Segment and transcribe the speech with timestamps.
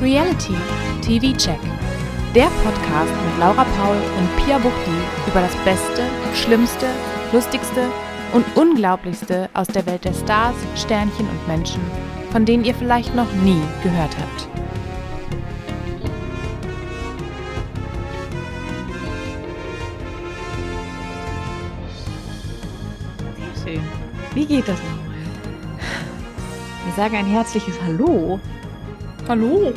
[0.00, 0.54] Reality
[1.02, 1.60] TV Check.
[2.34, 4.90] Der Podcast mit Laura Paul und Pia Buchti
[5.26, 6.86] über das Beste, Schlimmste,
[7.32, 7.86] Lustigste
[8.32, 11.82] und Unglaublichste aus der Welt der Stars, Sternchen und Menschen,
[12.32, 14.48] von denen ihr vielleicht noch nie gehört habt.
[23.54, 23.82] Sehr schön.
[24.32, 25.10] Wie geht das nochmal?
[26.86, 28.40] Wir sagen ein herzliches Hallo.
[29.30, 29.72] Hallo.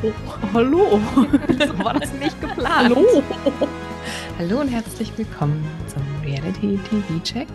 [0.52, 1.00] Hallo.
[1.68, 2.96] so war das nicht geplant.
[2.96, 3.22] Hallo.
[4.40, 7.48] Hallo und herzlich willkommen zum Reality TV Check.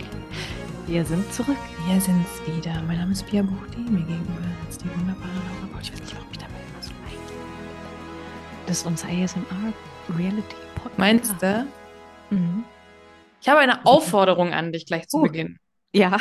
[0.86, 1.56] Wir sind zurück.
[1.88, 2.80] Wir sind's wieder.
[2.86, 3.80] Mein Name ist Pia Buchti.
[3.80, 5.80] Mir gegenüber sitzt die wunderbare Laura Paul.
[5.82, 7.38] Ich weiß nicht, warum ich damit immer so leid.
[8.66, 9.72] Das ist unser ASMR
[10.16, 10.98] Reality Podcast.
[11.00, 11.66] Meinst du?
[12.30, 12.62] Mhm.
[13.40, 15.22] Ich habe eine Aufforderung an dich gleich zu Oh.
[15.22, 15.58] Beginn.
[15.92, 16.16] Ja,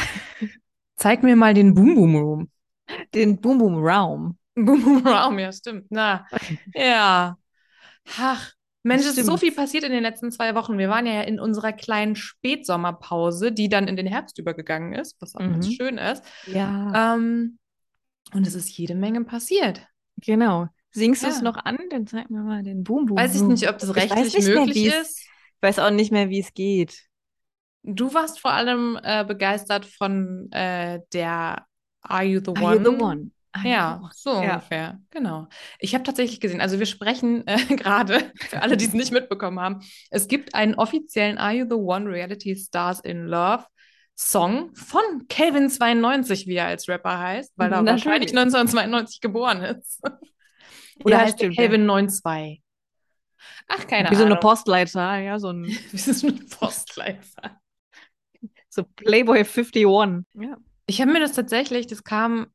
[0.96, 2.49] Zeig mir mal den Boom Boom Room.
[3.13, 4.38] den Boom Boom Raum.
[4.66, 5.86] Boom Boom Room, ja, stimmt.
[5.90, 6.26] Na,
[6.74, 7.38] ja.
[8.18, 8.52] Ach,
[8.84, 10.77] Mensch, es ist so viel passiert in den letzten zwei Wochen.
[10.77, 15.35] Wir waren ja in unserer kleinen Spätsommerpause, die dann in den Herbst übergegangen ist, was
[15.35, 15.72] auch ganz Mhm.
[15.72, 16.24] schön ist.
[16.48, 17.60] Ja, Ähm,
[18.34, 19.82] und es ist jede Menge passiert.
[20.18, 20.68] genau.
[20.91, 21.41] Singst du es Ja.
[21.44, 21.78] noch an?
[21.91, 24.55] Dann zeig mir mal den Boom Boom Weiß ich nicht, ob das rechtlich nicht mehr,
[24.66, 25.20] möglich es- ist.
[25.20, 27.04] Ich weiß auch nicht mehr, wie es geht.
[27.84, 31.66] Du warst vor allem äh, begeistert von äh, der
[32.02, 32.76] Are You the Are One?
[32.78, 33.32] you the one?
[33.63, 34.12] You Ja, one?
[34.16, 34.54] so Ja.
[34.54, 35.00] ungefähr.
[35.12, 35.48] Genau.
[35.80, 39.60] Ich habe tatsächlich gesehen, also wir sprechen äh, gerade, für alle, die es nicht mitbekommen
[39.60, 39.80] haben,
[40.12, 43.66] es gibt einen offiziellen Are You the One Reality Stars in Love
[44.16, 47.91] Song von Calvin92, wie er als Rapper heißt, weil er Natürlich.
[47.91, 50.02] wahrscheinlich 1992 geboren ist.
[51.04, 51.50] Oder Ja, heißt er.
[51.52, 52.62] Calvin 92?
[53.68, 54.40] Ach, keine Wie so eine Ahnung.
[54.40, 57.60] Postleitzahl, ja, so ein Wie ist eine Postleitzahl?
[58.70, 60.26] so Playboy 51.
[60.34, 60.58] Ja.
[60.85, 62.48] Ich habe mir das tatsächlich, das kam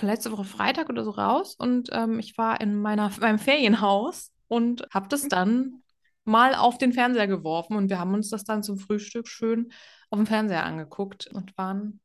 [0.00, 4.86] letzte Woche Freitag oder so raus und ähm, ich war in meiner, meinem Ferienhaus und
[4.92, 5.82] habe das dann
[6.24, 9.72] mal auf den Fernseher geworfen und wir haben uns das dann zum Frühstück schön
[10.10, 12.00] auf dem Fernseher angeguckt und waren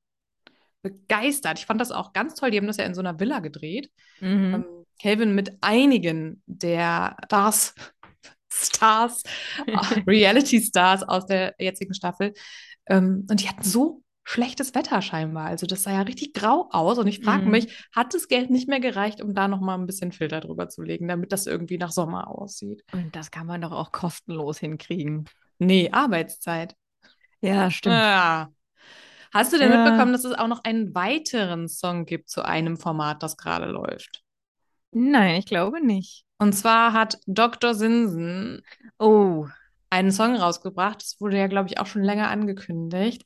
[0.81, 1.59] begeistert.
[1.59, 2.51] Ich fand das auch ganz toll.
[2.51, 3.91] Die haben das ja in so einer Villa gedreht.
[4.21, 4.53] Mhm.
[4.53, 4.65] Ähm,
[5.01, 7.75] Calvin mit einigen der Stars,
[8.51, 9.23] Stars,
[10.07, 12.33] Reality Stars aus der jetzigen Staffel.
[12.87, 15.45] Ähm, und die hatten so schlechtes Wetter scheinbar.
[15.45, 16.97] Also das sah ja richtig grau aus.
[16.97, 17.51] Und ich frage Mhm.
[17.51, 20.81] mich, hat das Geld nicht mehr gereicht, um da nochmal ein bisschen Filter drüber zu
[20.83, 22.83] legen, damit das irgendwie nach Sommer aussieht?
[22.91, 25.25] Und das kann man doch auch kostenlos hinkriegen.
[25.59, 26.75] Nee, Arbeitszeit.
[27.41, 28.03] Ja, stimmt.
[28.03, 28.51] Ja.
[29.33, 29.77] Hast du denn Ja.
[29.83, 34.23] mitbekommen, dass es auch noch einen weiteren Song gibt zu einem Format, das gerade läuft?
[34.91, 36.25] Nein, ich glaube nicht.
[36.39, 37.73] Und zwar hat Dr.
[37.73, 38.61] Sinsen
[38.99, 39.47] Oh,
[39.89, 41.01] einen Song rausgebracht.
[41.01, 43.23] Das wurde ja, glaube ich, auch schon länger angekündigt.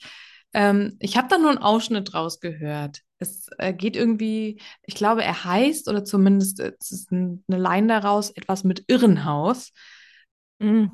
[0.54, 3.02] Ähm, ich habe da nur einen Ausschnitt rausgehört.
[3.20, 7.60] Es äh, geht irgendwie, ich glaube, er heißt, oder zumindest äh, es ist ein, eine
[7.62, 9.72] Line daraus, etwas mit Irrenhaus.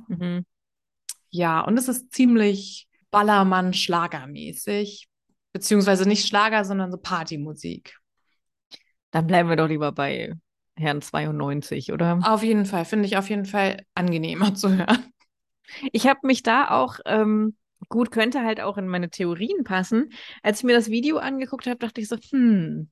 [0.07, 0.45] mhm.
[1.29, 5.07] Ja, und es ist ziemlich Ballermann-Schlagermäßig.
[5.53, 7.97] Beziehungsweise nicht Schlager, sondern so Partymusik.
[9.11, 10.33] Dann bleiben wir doch lieber bei
[10.75, 12.19] Herrn 92, oder?
[12.23, 15.11] Auf jeden Fall, finde ich auf jeden Fall angenehmer zu hören.
[15.91, 17.57] Ich habe mich da auch, ähm,
[17.89, 20.11] gut, könnte halt auch in meine Theorien passen.
[20.43, 22.89] Als ich mir das Video angeguckt habe, dachte ich so, hm,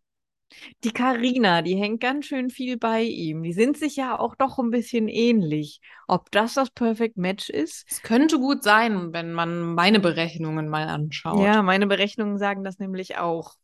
[0.83, 3.43] die Karina, die hängt ganz schön viel bei ihm.
[3.43, 5.79] Die sind sich ja auch doch ein bisschen ähnlich.
[6.07, 7.85] Ob das das Perfect Match ist?
[7.89, 11.43] Es könnte gut sein, wenn man meine Berechnungen mal anschaut.
[11.43, 13.55] Ja, meine Berechnungen sagen das nämlich auch.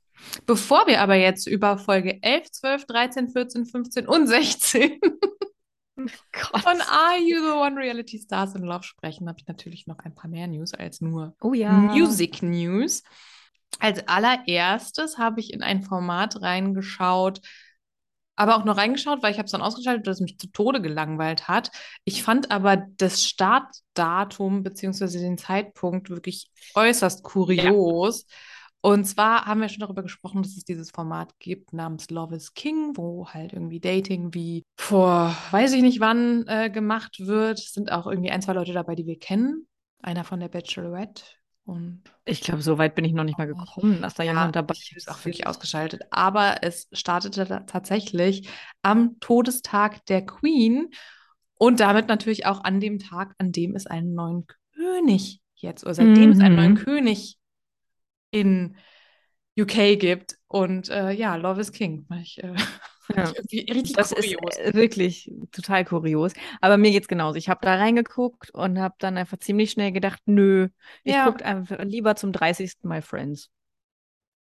[0.46, 5.00] Bevor wir aber jetzt über Folge 11, 12, 13, 14, 15 und 16
[6.31, 6.62] Gott.
[6.62, 10.16] von Are You the One Reality Stars in Love sprechen, habe ich natürlich noch ein
[10.16, 11.72] paar mehr News als nur Oh ja.
[11.72, 13.03] Music News.
[13.79, 17.41] Als allererstes habe ich in ein Format reingeschaut,
[18.35, 20.81] aber auch nur reingeschaut, weil ich habe es dann ausgeschaltet, dass es mich zu Tode
[20.81, 21.72] gelangweilt hat.
[22.03, 28.26] Ich fand aber das Startdatum beziehungsweise den Zeitpunkt wirklich äußerst kurios.
[28.82, 32.54] Und zwar haben wir schon darüber gesprochen, dass es dieses Format gibt namens Love is
[32.54, 37.60] King, wo halt irgendwie Dating wie vor weiß ich nicht wann äh, gemacht wird.
[37.60, 39.68] Es sind auch irgendwie ein, zwei Leute dabei, die wir kennen.
[40.02, 41.24] Einer von der Bachelorette
[41.66, 44.74] und Ich glaube, so weit bin ich noch nicht mal gekommen, dass da jemand dabei
[44.76, 46.02] ich habe es auch wirklich ausgeschaltet.
[46.10, 48.50] Aber es startete tatsächlich
[48.82, 50.90] am Todestag der Queen
[51.56, 55.94] und damit natürlich auch an dem Tag, an dem es einen neuen König jetzt, oder
[55.94, 56.76] seitdem es einen neuen Mhm.
[56.76, 57.38] König
[58.32, 58.76] in
[59.60, 60.38] UK gibt.
[60.48, 62.06] Und äh, ja, Love is King.
[62.22, 62.54] Ich, äh,
[63.16, 63.34] Ja.
[63.94, 64.58] Das kurios.
[64.58, 66.34] ist äh, wirklich total kurios.
[66.62, 67.38] Aber mir geht's genauso.
[67.38, 70.70] Ich habe da reingeguckt und habe dann einfach ziemlich schnell gedacht, nö,
[71.04, 71.26] ich Ja.
[71.30, 72.88] gucke einfach lieber zum 30.
[72.88, 73.50] My Friends.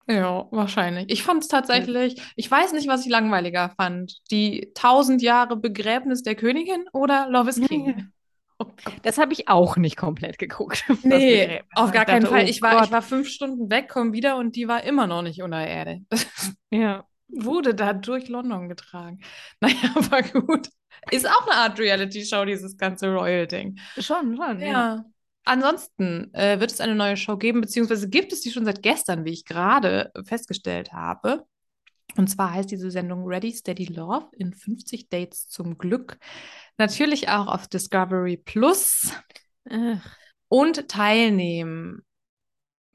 [0.07, 1.09] Ja, wahrscheinlich.
[1.09, 4.19] Ich fand es tatsächlich, ich weiß nicht, was ich langweiliger fand.
[4.31, 8.11] Die tausend Jahre Begräbnis der Königin oder Love is King?
[9.03, 10.83] Das habe ich auch nicht komplett geguckt.
[11.03, 12.45] Nee, auf gar keinen dachte, Fall.
[12.45, 15.21] oh Ich war, ich war fünf Stunden weg, komm wieder und die war immer noch
[15.21, 16.01] nicht unter Erde.
[16.73, 17.05] Ja.
[17.27, 19.19] Wurde da durch London getragen.
[19.59, 20.69] Naja, aber gut.
[21.09, 23.77] Ist auch eine Art Reality-Show, dieses ganze Royal-Ding.
[23.97, 25.03] Schon, schon, Ja.
[25.43, 29.25] Ansonsten äh, wird es eine neue Show geben, beziehungsweise gibt es die schon seit gestern,
[29.25, 31.45] wie ich gerade festgestellt habe.
[32.17, 36.17] Und zwar heißt diese Sendung Ready Steady Love in 50 Dates zum Glück.
[36.77, 39.13] Natürlich auch auf Discovery Plus.
[40.47, 42.03] Und teilnehmen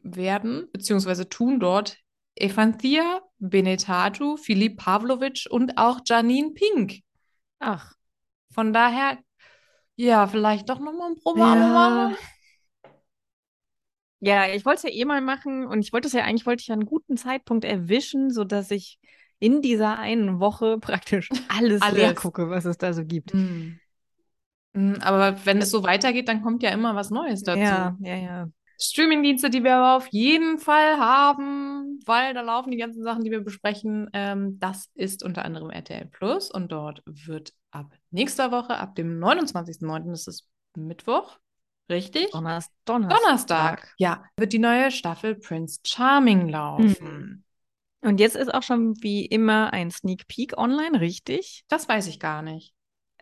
[0.03, 1.99] werden, beziehungsweise tun dort
[2.35, 7.03] Evanthia Benetatu, Philipp Pavlovic und auch Janine Pink.
[7.59, 7.95] ach.
[8.53, 9.19] Von daher,
[9.97, 11.69] ja, vielleicht doch nochmal ein Probeabo Ja.
[11.69, 12.17] machen.
[14.21, 16.63] Ja, ich wollte es ja eh mal machen und ich wollte es ja eigentlich wollte
[16.63, 18.99] ich ja einen guten Zeitpunkt erwischen, sodass ich
[19.39, 21.99] in dieser einen Woche praktisch alles, Alles.
[21.99, 23.33] leer gucke, was es da so gibt.
[23.33, 23.79] Hm.
[24.75, 27.61] Hm, Aber wenn es so weitergeht, dann kommt ja immer was Neues dazu.
[27.61, 28.49] Ja, ja, ja.
[28.79, 33.31] Streamingdienste, die wir aber auf jeden Fall haben, weil da laufen die ganzen Sachen, die
[33.31, 34.11] wir besprechen.
[34.13, 39.19] Ähm, das ist unter anderem RTL Plus und dort wird ab nächster Woche, ab dem
[39.19, 40.47] 29.09., das ist
[40.77, 41.39] Mittwoch,
[41.89, 42.31] richtig?
[42.31, 42.73] Donnerstag.
[42.85, 43.95] Donnerstag.
[43.99, 47.45] Ja, wird die neue Staffel Prince Charming laufen.
[48.01, 51.65] Und jetzt ist auch schon wie immer ein Sneak Peek online, richtig?
[51.69, 52.73] Das weiß ich gar nicht.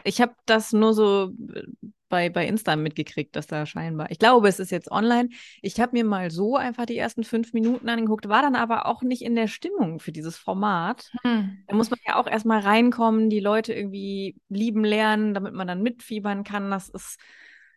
[0.02, 1.62] Ich habe das nur so äh,
[2.08, 4.10] bei, bei Insta mitgekriegt, dass da scheinbar.
[4.10, 5.30] Ich glaube, es ist jetzt online.
[5.62, 9.02] Ich habe mir mal so einfach die ersten fünf Minuten angeguckt, war dann aber auch
[9.02, 11.10] nicht in der Stimmung für dieses Format.
[11.22, 11.64] Hm.
[11.66, 15.82] Da muss man ja auch erstmal reinkommen, die Leute irgendwie lieben lernen, damit man dann
[15.82, 16.70] mitfiebern kann.
[16.70, 17.18] Das ist,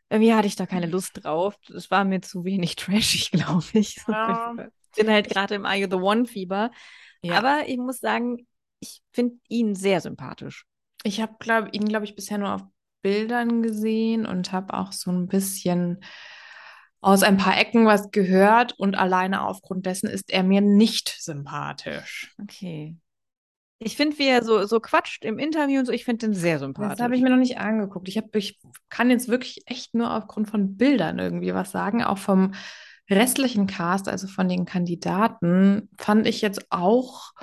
[0.10, 1.56] irgendwie hatte ich da keine Lust drauf.
[1.74, 3.98] Es war mir zu wenig trashig, glaube ich.
[4.08, 4.56] Ja.
[4.58, 6.72] Ich bin halt gerade im Are You the One-Fieber.
[7.22, 7.38] Ja.
[7.38, 8.48] Aber ich muss sagen,
[8.80, 10.66] ich finde ihn sehr sympathisch.
[11.04, 12.64] Ich habe glaub, ihn, glaube ich, bisher nur auf
[13.02, 16.04] Bildern gesehen und habe auch so ein bisschen
[17.00, 22.34] aus ein paar Ecken was gehört und alleine aufgrund dessen ist er mir nicht sympathisch.
[22.42, 22.98] Okay.
[23.80, 26.58] Ich finde, wie er so, so quatscht im Interview und so, ich finde den sehr
[26.58, 26.98] sympathisch.
[26.98, 28.08] Das habe ich mir noch nicht angeguckt.
[28.08, 28.60] Ich, hab, ich
[28.90, 32.04] kann jetzt wirklich echt nur aufgrund von Bildern irgendwie was sagen.
[32.04, 32.54] Auch vom
[33.10, 37.34] restlichen Cast, also von den Kandidaten, fand ich jetzt auch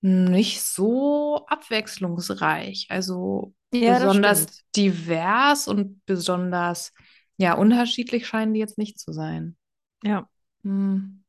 [0.00, 2.86] nicht so abwechslungsreich.
[2.90, 4.46] Also Ja, besonders
[4.76, 6.92] divers und besonders
[7.36, 9.56] ja unterschiedlich scheinen die jetzt nicht zu sein.
[10.02, 10.28] Ja.
[10.62, 11.24] Hm.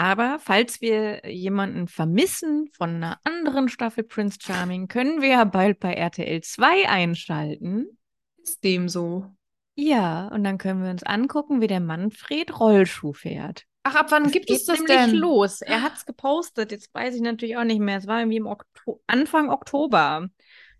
[0.00, 5.78] Aber falls wir jemanden vermissen von einer anderen Staffel Prince Charming, können wir ja bald
[5.78, 7.98] bei RTL 2 einschalten.
[8.42, 9.26] Ist dem so?
[9.74, 13.66] Ja, und dann können wir uns angucken, wie der Manfred Rollschuh fährt.
[13.82, 15.10] Ach, ab wann Es gibt es das denn?
[15.16, 15.60] los.
[15.60, 16.72] Er hat es gepostet.
[16.72, 17.98] Jetzt weiß ich natürlich auch nicht mehr.
[17.98, 20.30] Es war irgendwie im Okto Anfang Oktober,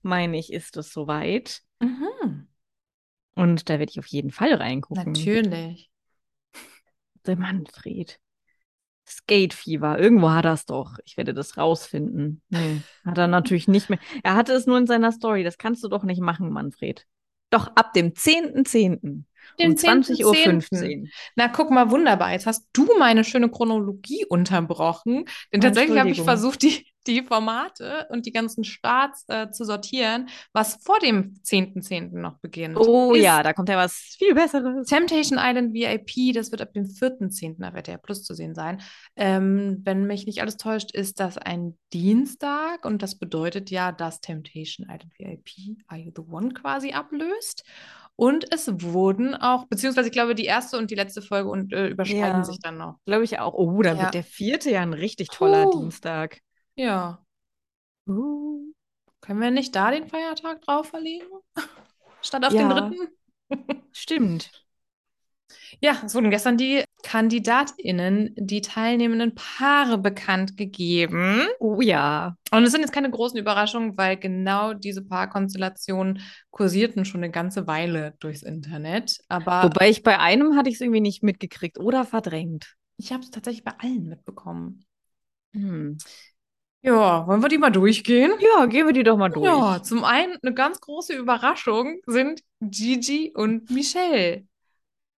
[0.01, 1.61] meine ich, ist es soweit.
[1.81, 2.49] Mhm.
[3.35, 5.13] Und da werde ich auf jeden Fall reingucken.
[5.13, 5.91] Natürlich.
[7.27, 8.19] Der Manfred.
[9.11, 9.99] Skate Fever.
[9.99, 10.99] Irgendwo hat er es doch.
[11.05, 12.43] Ich werde das rausfinden.
[12.49, 13.99] Nee, hat er natürlich nicht mehr.
[14.23, 15.43] Er hatte es nur in seiner Story.
[15.45, 17.07] Das kannst du doch nicht machen, Manfred.
[17.51, 19.01] Doch ab dem 10.10.
[19.03, 19.25] um
[19.59, 20.35] Den 20.15 Uhr.
[20.35, 21.09] 10.10..
[21.35, 22.33] Na, guck mal, wunderbar.
[22.33, 25.25] Jetzt hast du meine schöne Chronologie unterbrochen.
[25.53, 29.65] Denn Oh, tatsächlich habe ich versucht, die, die Formate und die ganzen Starts äh, zu
[29.65, 32.21] sortieren, was vor dem 10.10.
[32.21, 32.77] noch beginnt.
[32.79, 34.87] Oh Ist ja, da kommt ja was viel Besseres.
[34.89, 37.67] Temptation Island VIP, das wird ab dem 4.10.
[37.67, 38.81] auf RTL Plus zu sehen sein.
[39.17, 44.21] Ähm, wenn mich nicht alles täuscht, ist das ein Dienstag und das bedeutet ja, dass
[44.21, 47.65] Temptation Island VIP Are You the One quasi ablöst.
[48.17, 51.89] Und es wurden auch, beziehungsweise ich glaube, die erste und die letzte Folge und, äh,
[51.89, 52.45] überschneiden Ja.
[52.45, 52.97] sich dann noch.
[53.07, 53.55] Glaube ich auch.
[53.55, 54.03] Oh, dann Ja.
[54.05, 55.81] wird der vierte ja ein richtig toller Puh.
[55.81, 56.41] Dienstag.
[56.81, 57.23] Ja.
[58.09, 58.73] Uh.
[59.21, 61.27] Können wir nicht da den Feiertag drauf verlegen?
[62.23, 62.63] Statt auf Ja.
[62.63, 63.09] den dritten?
[63.93, 64.51] Stimmt.
[65.81, 71.47] Ja, es wurden gestern die KandidatInnen, die teilnehmenden Paare bekannt gegeben.
[71.59, 72.37] Oh ja.
[72.51, 77.67] Und es sind jetzt keine großen Überraschungen, weil genau diese Paarkonstellationen kursierten schon eine ganze
[77.67, 79.19] Weile durchs Internet.
[79.29, 82.75] Aber Wobei ich bei einem hatte ich es irgendwie nicht mitgekriegt oder verdrängt.
[82.97, 84.85] ich habe es tatsächlich bei allen mitbekommen.
[85.53, 85.99] Hm.
[86.83, 88.33] Ja, wollen wir die mal durchgehen?
[88.41, 89.45] Ja, gehen wir die doch mal durch.
[89.45, 94.47] Ja, zum einen eine ganz große Überraschung sind Gigi und Michelle.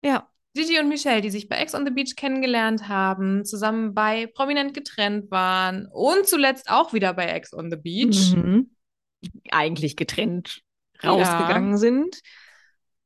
[0.02, 0.28] Ja.
[0.54, 4.75] Gigi und Michelle, die sich bei Ex on the Beach kennengelernt haben, zusammen bei Prominent
[4.75, 8.35] getrennt waren und zuletzt auch wieder bei Ex on the Beach.
[8.35, 8.71] Mhm.
[9.50, 10.62] Eigentlich getrennt
[11.02, 12.21] rausgegangen sind.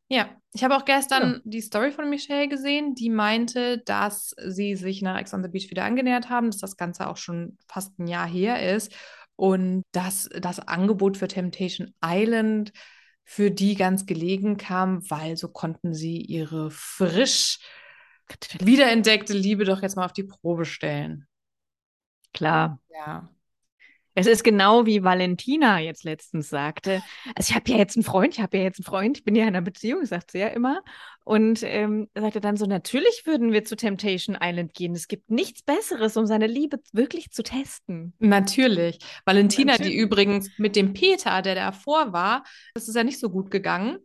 [0.09, 5.03] Ja, Ich habe auch gestern die Story von Michelle gesehen, die meinte, dass sie sich
[5.03, 8.07] nach Ex on the Beach wieder angenähert haben, dass das Ganze auch schon fast ein
[8.07, 8.91] Jahr her ist
[9.37, 12.73] und dass das Angebot für Temptation Island
[13.23, 17.59] für die ganz gelegen kam, weil so konnten sie ihre frisch
[18.61, 21.27] wiederentdeckte Liebe doch jetzt mal auf die Probe stellen.
[22.33, 22.81] Klar.
[22.89, 23.29] Ja.
[24.19, 27.03] Es ist genau wie Valentina jetzt letztens sagte.
[27.35, 29.37] Also ich habe ja jetzt einen Freund, ich habe ja jetzt einen Freund, ich bin
[29.37, 30.81] ja in einer Beziehung, sagt sie ja immer.
[31.23, 34.95] Und ähm, sagte dann so, natürlich würden wir zu Temptation Island gehen.
[34.95, 38.15] Es gibt nichts Besseres, um seine Liebe wirklich zu testen.
[38.19, 39.01] Natürlich.
[39.27, 39.93] Valentina, Natürlich.
[39.93, 42.43] die übrigens mit dem Peter, der davor war,
[42.73, 43.99] das ist ja nicht so gut gegangen.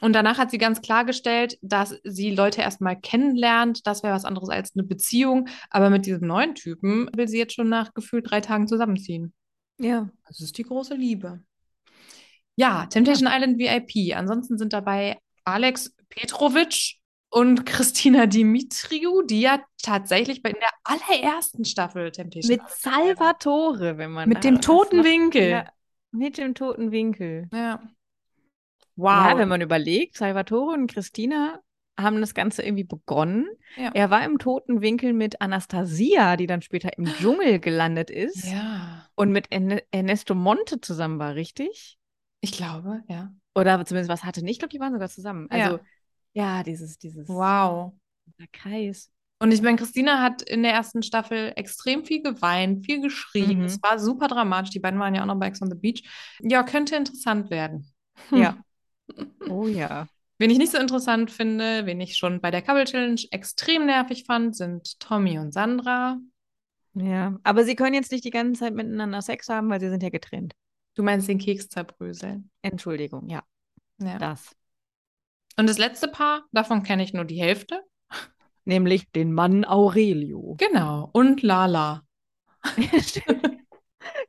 [0.00, 3.86] Und danach hat sie ganz klargestellt, dass sie Leute erstmal kennenlernt.
[3.86, 5.48] Das wäre was anderes als eine Beziehung.
[5.70, 9.32] Aber mit diesem neuen Typen will sie jetzt schon nach gefühlt drei Tagen zusammenziehen.
[9.82, 10.08] Ja.
[10.28, 11.42] Das ist die große Liebe.
[12.56, 13.28] Ja, Temptation.
[13.30, 14.16] Island VIP.
[14.16, 16.98] Ansonsten sind dabei Alex Petrovic
[17.30, 24.28] und Christina Dimitriou, die ja tatsächlich in der allerersten Staffel Temptation Mit Salvatore, wenn man.
[24.28, 25.48] Mit dem toten Winkel.
[25.48, 25.64] Ja,
[26.12, 27.48] mit dem toten Winkel.
[27.52, 27.82] Ja.
[28.94, 29.30] Wow.
[29.30, 31.60] Ja, wenn man überlegt, Salvatore und Christina
[31.98, 33.46] haben das Ganze irgendwie begonnen.
[33.76, 33.90] Ja.
[33.94, 38.46] Er war im toten Winkel mit Anastasia, die dann später im Dschungel gelandet ist.
[38.50, 39.06] Ja.
[39.14, 41.98] Und mit Ernesto Monte zusammen war, richtig?
[42.40, 43.32] Ich glaube, ja.
[43.54, 44.52] Oder zumindest was hatte nicht.
[44.52, 45.46] Ich glaube, die waren sogar zusammen.
[45.50, 45.78] Also,
[46.32, 47.28] ja, ja dieses, dieses.
[47.28, 47.92] Wow.
[48.38, 49.10] Der Kreis.
[49.38, 53.58] Und ich meine, Christina hat in der ersten Staffel extrem viel geweint, viel geschrien.
[53.58, 53.64] Mhm.
[53.64, 54.70] Es war super dramatisch.
[54.70, 56.02] Die beiden waren ja auch noch bei Ex on the Beach.
[56.40, 57.92] Ja, könnte interessant werden.
[58.30, 58.56] Ja.
[59.48, 60.06] Oh ja.
[60.42, 64.24] Wen ich nicht so interessant finde, wen ich schon bei der Couple Challenge extrem nervig
[64.24, 66.18] fand, sind Tommy und Sandra.
[66.94, 70.02] Ja, aber sie können jetzt nicht die ganze Zeit miteinander Sex haben, weil sie sind
[70.02, 70.54] ja getrennt.
[70.96, 72.50] Du meinst den Keks zerbröseln?
[72.60, 73.44] Entschuldigung, ja.
[73.98, 74.18] Ja.
[74.18, 74.50] Das.
[75.56, 77.80] Und das letzte Paar, davon kenne ich nur die Hälfte.
[78.64, 80.56] Nämlich den Mann Aurelio.
[80.58, 81.08] Genau.
[81.12, 82.02] Und Lala.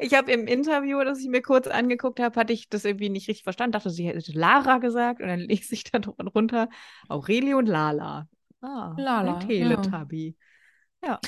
[0.03, 3.29] Ich habe im Interview, das ich mir kurz angeguckt habe, hatte ich das irgendwie nicht
[3.29, 3.71] richtig verstanden.
[3.71, 5.99] Dachte, sie hätte Lara gesagt und dann lese ich da
[6.35, 6.69] runter
[7.07, 8.27] Aurelio und Lala.
[8.61, 9.37] Ah, Lala.
[9.37, 10.35] Ein Teletubby.
[11.03, 11.19] Ja.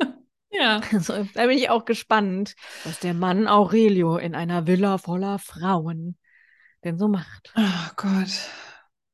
[0.50, 0.80] ja.
[0.92, 6.16] Also, da bin ich auch gespannt, was der Mann Aurelio in einer Villa voller Frauen
[6.84, 7.52] denn so macht.
[7.56, 8.30] Oh Gott.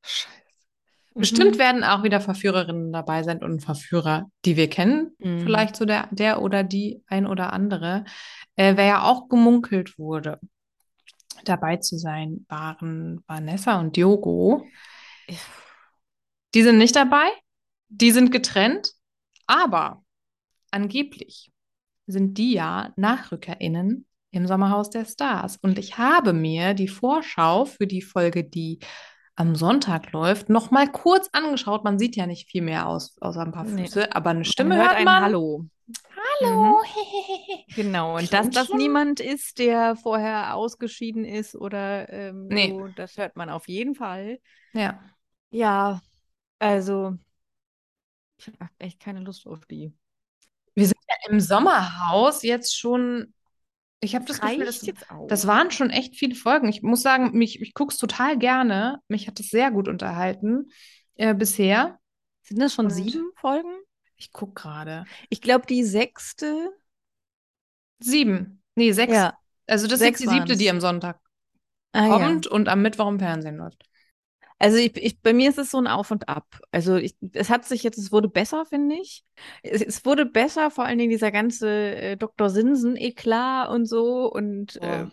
[0.01, 0.35] Scheiße.
[1.17, 1.59] Bestimmt mhm.
[1.59, 5.15] werden auch wieder Verführerinnen dabei sein und Verführer, die wir kennen.
[5.19, 5.39] Mhm.
[5.39, 8.03] Vielleicht so der, der oder die ein oder andere.
[8.55, 10.39] Äh, wer ja auch gemunkelt wurde,
[11.43, 14.65] dabei zu sein, waren Vanessa und Diogo.
[16.53, 17.27] Die sind nicht dabei.
[17.89, 18.93] Die sind getrennt.
[19.47, 20.03] Aber
[20.71, 21.51] angeblich
[22.07, 25.57] sind die ja NachrückerInnen im Sommerhaus der Stars.
[25.57, 28.79] Und ich habe mir die Vorschau für die Folge, die
[29.35, 31.83] am Sonntag läuft, noch mal kurz angeschaut.
[31.83, 34.09] Man sieht ja nicht viel mehr aus, außer ein paar Füße, nee.
[34.11, 35.23] aber eine Stimme man hört, hört man.
[35.23, 35.65] Hallo.
[36.41, 36.81] Hallo.
[36.81, 37.63] Mhm.
[37.75, 42.69] genau, und dass das niemand ist, der vorher ausgeschieden ist oder ähm, nee.
[42.69, 44.39] so, das hört man auf jeden Fall.
[44.73, 44.99] Ja.
[45.51, 46.01] Ja,
[46.59, 47.17] also
[48.37, 49.93] ich habe echt keine Lust auf die.
[50.73, 53.33] Wir sind ja im Sommerhaus jetzt schon
[54.01, 54.85] ich habe das Gefühl, das,
[55.27, 56.67] das, waren schon echt viele Folgen.
[56.69, 59.01] Ich muss sagen, mich, ich gucke es total gerne.
[59.07, 60.69] Mich hat es sehr gut unterhalten
[61.15, 61.97] äh, bisher.
[62.43, 63.73] Sind das schon Und sieben Folgen?
[64.17, 65.05] Ich gucke gerade.
[65.29, 66.71] Ich glaube, die sechste.
[67.99, 68.61] Sieben.
[68.75, 69.13] Nee, sechs.
[69.13, 69.37] Ja.
[69.67, 70.59] Also das sechs ist die siebte, waren's.
[70.59, 71.19] die am Sonntag
[71.93, 72.51] ah, kommt ja.
[72.51, 73.83] und am Mittwoch im Fernsehen läuft.
[74.57, 76.59] Also ich, ich, bei mir ist es so ein Auf und Ab.
[76.71, 79.25] Also ich, es hat sich jetzt, es wurde besser, finde ich.
[79.63, 82.49] Es, es, wurde besser, vor allen Dingen dieser ganze äh, Dr.
[82.49, 84.85] Sinsen-Eklat und so und, oh.
[84.85, 85.07] äh,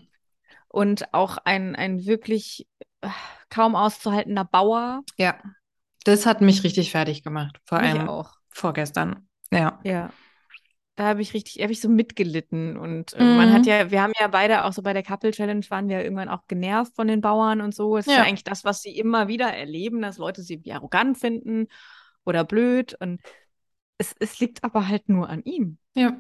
[0.68, 2.68] und auch ein, ein wirklich
[3.00, 3.08] äh,
[3.50, 5.02] kaum auszuhaltender Bauer.
[5.16, 5.40] Ja,
[6.04, 7.58] das hat mich richtig fertig gemacht.
[7.64, 8.34] Vor allem auch.
[8.52, 9.28] Vorgestern.
[9.50, 9.80] Ja.
[9.84, 10.10] Ja
[10.94, 12.76] da habe ich richtig, habe ich so mitgelitten.
[12.76, 13.36] Und äh, mhm.
[13.36, 15.98] man hat ja, wir haben ja beide auch so bei der Couple Challenge waren wir
[15.98, 17.96] ja irgendwann auch genervt von den Bauern und so.
[17.96, 18.12] Es ja.
[18.12, 21.68] ist ja eigentlich das, was sie immer wieder erleben, dass Leute sie wie arrogant finden
[22.24, 22.94] oder blöd.
[23.00, 23.20] Und
[23.98, 25.78] es, es liegt aber halt nur an ihm.
[25.94, 26.16] Ja.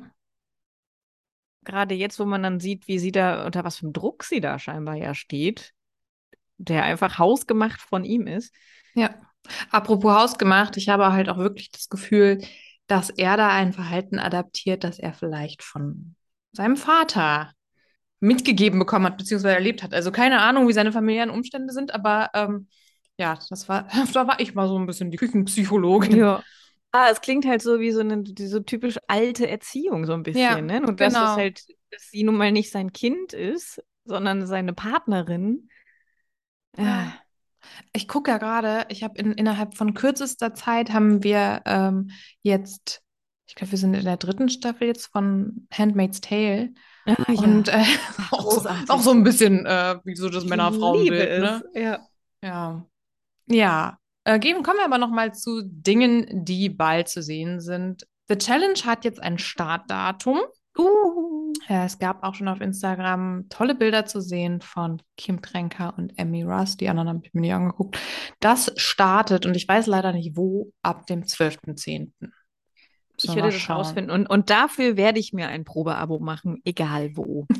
[1.64, 4.40] Gerade jetzt, wo man dann sieht, wie sie da, unter was für einem Druck sie
[4.40, 5.74] da scheinbar ja steht,
[6.56, 8.54] der einfach hausgemacht von ihm ist.
[8.94, 9.14] Ja.
[9.70, 12.38] Apropos hausgemacht, ich habe halt auch wirklich das Gefühl,
[12.86, 16.14] dass er da ein Verhalten adaptiert, das er vielleicht von
[16.52, 17.52] seinem Vater
[18.20, 19.94] mitgegeben bekommen hat, beziehungsweise erlebt hat.
[19.94, 22.68] Also keine Ahnung, wie seine familiären Umstände sind, aber ähm,
[23.18, 26.16] ja, das war, da war ich mal so ein bisschen die Küchenpsychologin.
[26.16, 26.42] Ja.
[26.92, 30.42] Ah, es klingt halt so wie so eine so typisch alte Erziehung, so ein bisschen,
[30.42, 30.80] ja, ne?
[30.86, 31.10] Und genau.
[31.10, 35.68] dass es halt, dass sie nun mal nicht sein Kind ist, sondern seine Partnerin.
[36.76, 37.14] Ja.
[37.92, 42.10] Ich gucke ja gerade, ich habe in, innerhalb von kürzester Zeit haben wir ähm,
[42.42, 43.02] jetzt,
[43.46, 46.70] ich glaube, wir sind in der dritten Staffel jetzt von Handmaid's Tale.
[47.06, 47.84] Ah, Und äh,
[48.30, 51.62] auch, so, auch so ein bisschen, äh, wie so das Männer-Frauen-Bild, ne?
[51.74, 51.98] Ja.
[52.42, 52.86] Ja.
[53.46, 53.98] Ja.
[54.24, 58.06] Äh, gehen, kommen wir aber nochmal zu Dingen, die bald zu sehen sind.
[58.28, 60.40] The Challenge hat jetzt ein Startdatum.
[60.78, 61.52] Uh.
[61.68, 66.18] Ja, es gab auch schon auf Instagram tolle Bilder zu sehen von Kim Tränker und
[66.18, 66.76] Emmy Russ.
[66.76, 67.98] Die anderen habe ich mir nicht angeguckt.
[68.40, 72.10] Das startet, und ich weiß leider nicht wo, ab dem 12.10.
[73.22, 73.76] Ich werde das schauen.
[73.76, 74.10] rausfinden.
[74.10, 77.46] Und, und dafür werde ich mir ein Probeabo machen, egal wo.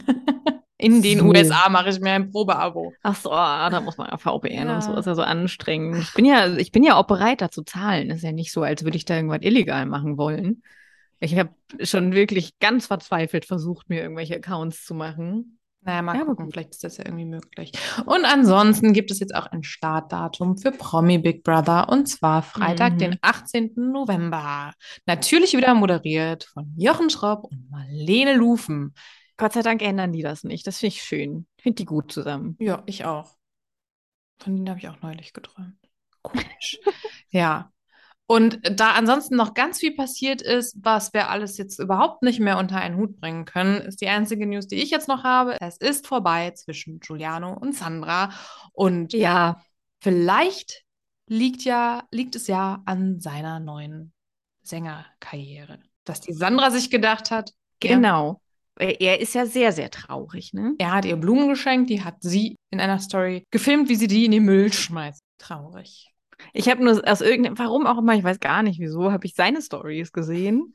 [0.78, 1.26] In den So.
[1.26, 2.92] USA mache ich mir ein Probeabo.
[3.02, 4.99] Ach so, ah, da muss man ja VPN und so, Ja.
[4.99, 5.99] ist ja so anstrengend.
[5.99, 8.11] Ich bin ja, ich bin ja auch bereit, da zu zahlen.
[8.11, 10.62] Ist ja nicht so, als würde ich da irgendwas illegal machen wollen.
[11.22, 11.50] Ich habe
[11.82, 15.58] schon wirklich ganz verzweifelt versucht, mir irgendwelche Accounts zu machen.
[15.84, 16.54] Naja, mal Ja, gucken, gut.
[16.54, 17.72] vielleicht ist das ja irgendwie möglich.
[18.06, 22.94] Und ansonsten gibt es jetzt auch ein Startdatum für Promi Big Brother und zwar Freitag,
[22.94, 22.98] Mhm.
[22.98, 23.90] den 18.
[23.92, 24.72] November.
[25.06, 28.94] Natürlich wieder moderiert von Jochen Schropp und Marlene Lufen.
[29.36, 30.66] Gott sei Dank ändern die das nicht.
[30.66, 31.46] Das finde ich schön.
[31.60, 32.56] Finde die gut zusammen.
[32.60, 33.36] Ja, ich auch.
[34.38, 35.78] Von denen habe ich auch neulich geträumt.
[36.22, 36.78] Komisch.
[37.30, 37.72] ja.
[38.26, 42.58] Und da ansonsten noch ganz viel passiert ist, was wir alles jetzt überhaupt nicht mehr
[42.58, 45.56] unter einen Hut bringen können, ist die einzige News, die ich jetzt noch habe.
[45.60, 48.30] Es ist vorbei zwischen Giuliano und Sandra.
[48.72, 49.62] Und Ja,
[50.00, 50.84] vielleicht
[51.26, 54.12] liegt ja, liegt es ja an seiner neuen
[54.62, 55.80] Sängerkarriere.
[56.04, 58.40] Dass die Sandra sich gedacht hat, genau.
[58.78, 60.74] Er er ist ja sehr, sehr traurig, ne?
[60.78, 64.24] Er hat ihr Blumen geschenkt, die hat sie in einer Story gefilmt, wie sie die
[64.24, 65.20] in den Müll schmeißt.
[65.38, 66.12] Traurig.
[66.52, 69.34] Ich habe nur aus irgendeinem, warum auch immer, ich weiß gar nicht wieso, habe ich
[69.34, 70.75] seine Stories gesehen.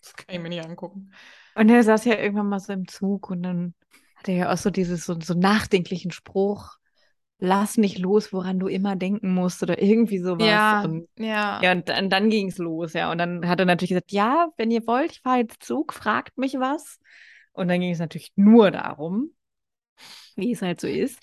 [0.00, 1.12] Das kann ich mir nicht angucken.
[1.54, 3.74] Und er saß ja irgendwann mal so im Zug und dann
[4.14, 6.76] hat er ja auch so dieses so, so nachdenklichen Spruch,
[7.38, 10.46] lass nicht los, woran du immer denken musst oder irgendwie sowas.
[10.46, 11.60] Ja, Und, ja.
[11.62, 13.10] ja, und dann, dann ging es los, ja.
[13.10, 16.38] Und dann hat er natürlich gesagt, ja, wenn ihr wollt, ich fahre jetzt Zug, fragt
[16.38, 16.98] mich was.
[17.52, 19.32] Und dann ging es natürlich nur darum,
[20.36, 21.18] wie es halt so ist.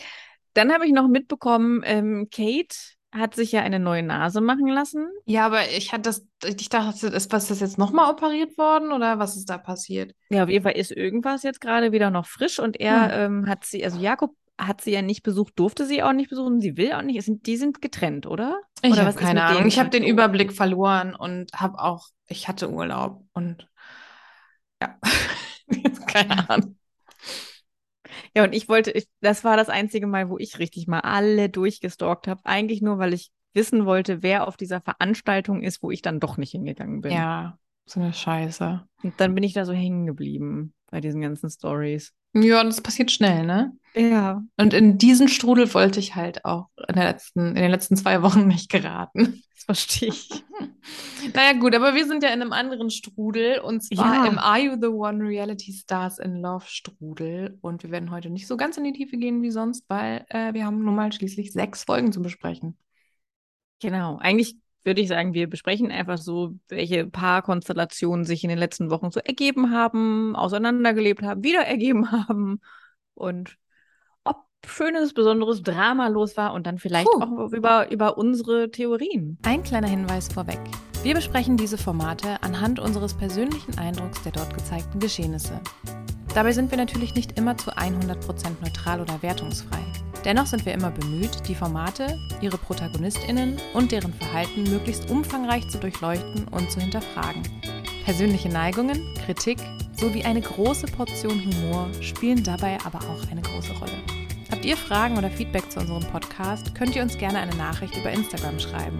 [0.54, 2.76] Dann habe ich noch mitbekommen, ähm, Kate
[3.16, 5.10] hat sich ja eine neue Nase machen lassen.
[5.26, 9.20] Ja, aber ich hatte das, ich dachte, ist was das jetzt nochmal operiert worden oder
[9.20, 10.14] was ist da passiert?
[10.30, 13.64] Ja, auf jeden Fall ist irgendwas jetzt gerade wieder noch frisch und er ähm, hat
[13.66, 16.94] sie, also Jakob hat sie ja nicht besucht, durfte sie auch nicht besuchen, sie will
[16.94, 17.22] auch nicht.
[17.24, 18.62] Sind, die sind getrennt, oder?
[18.82, 19.68] Ich habe keine Ahnung.
[19.68, 20.04] Ich habe den?
[20.04, 23.68] Überblick verloren und habe auch, ich hatte Urlaub und
[24.82, 24.98] ja,
[26.08, 26.78] keine Ahnung.
[28.36, 31.50] Ja, und ich wollte, ich, das war das einzige Mal, wo ich richtig mal alle
[31.50, 32.42] durchgestalkt habe.
[32.44, 36.38] Eigentlich nur, weil ich wissen wollte, wer auf dieser Veranstaltung ist, wo ich dann doch
[36.38, 37.14] nicht hingegangen bin.
[37.14, 38.86] Ja, so eine Scheiße.
[39.04, 42.14] Und dann bin ich da so hängen geblieben bei diesen ganzen Stories.
[42.34, 43.74] Ja, das passiert schnell, ne?
[43.96, 44.44] Ja.
[44.58, 48.48] Und in diesen Strudel wollte ich halt auch in letzten, in den letzten zwei Wochen
[48.48, 49.42] nicht geraten.
[49.54, 50.30] Das verstehe ich.
[51.34, 54.28] Naja, gut, aber wir sind ja in einem anderen Strudel und zwar Ja.
[54.28, 57.58] im Are You the One Reality Stars in Love Strudel.
[57.62, 60.54] Und wir werden heute nicht so ganz in die Tiefe gehen wie sonst, weil äh,
[60.54, 62.78] wir haben nun mal schließlich sechs Folgen zu besprechen.
[63.82, 64.18] Genau.
[64.20, 69.12] Eigentlich würde ich sagen, wir besprechen einfach so, welche Paarkonstellationen sich in den letzten Wochen
[69.12, 72.62] so ergeben haben, auseinandergelebt haben, wieder ergeben haben
[73.16, 73.58] und
[74.24, 77.22] ob schönes, besonderes Drama los war und dann vielleicht Puh.
[77.22, 79.40] auch über, über unsere Theorien.
[79.44, 80.60] Ein kleiner Hinweis vorweg.
[81.04, 85.62] Wir besprechen diese Formate anhand unseres persönlichen Eindrucks der dort gezeigten Geschehnisse.
[86.36, 89.80] Dabei sind wir natürlich nicht immer zu 100% neutral oder wertungsfrei.
[90.26, 95.78] Dennoch sind wir immer bemüht, die Formate, ihre ProtagonistInnen und deren Verhalten möglichst umfangreich zu
[95.78, 97.42] durchleuchten und zu hinterfragen.
[98.04, 99.60] Persönliche Neigungen, Kritik
[99.94, 104.04] sowie eine große Portion Humor spielen dabei aber auch eine große Rolle.
[104.52, 108.12] Habt ihr Fragen oder Feedback zu unserem Podcast, könnt ihr uns gerne eine Nachricht über
[108.12, 109.00] Instagram schreiben.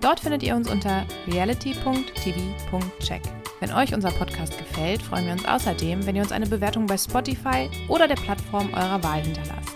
[0.00, 3.20] Dort findet ihr uns unter reality.tv.check.
[3.62, 6.98] Wenn euch unser Podcast gefällt, freuen wir uns außerdem, wenn ihr uns eine Bewertung bei
[6.98, 9.70] Spotify oder der Plattform eurer Wahl hinterlasst.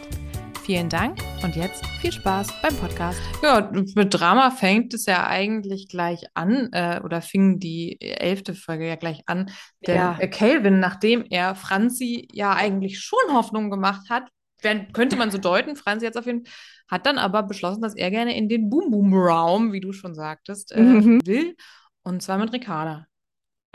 [0.64, 3.20] Vielen Dank und jetzt viel Spaß beim Podcast.
[3.44, 8.88] Ja, mit Drama fängt es ja eigentlich gleich an, äh, oder fing die elfte Folge
[8.88, 9.52] ja gleich an.
[9.86, 10.14] Denn Ja.
[10.32, 14.24] Calvin, nachdem er Franzi ja eigentlich schon Hoffnung gemacht hat,
[14.62, 16.52] wenn, könnte man so deuten, Franzi jetzt auf jeden Fall,
[16.88, 20.80] hat dann aber beschlossen, dass er gerne in den Boom-Boom-Raum, wie du schon sagtest, äh,
[20.80, 21.20] Mhm.
[21.24, 21.54] will.
[22.02, 23.06] Und zwar mit Ricarda.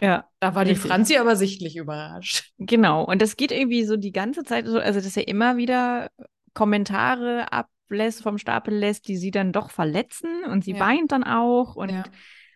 [0.01, 0.27] Ja.
[0.39, 0.89] Da war die Richtig.
[0.89, 2.51] Franzi aber sichtlich überrascht.
[2.57, 3.03] Genau.
[3.05, 6.09] Und das geht irgendwie so die ganze Zeit so, also dass er immer wieder
[6.53, 10.79] Kommentare ablässt, vom Stapel lässt, die sie dann doch verletzen und sie Ja.
[10.79, 11.75] weint dann auch.
[11.75, 12.03] Und Ja.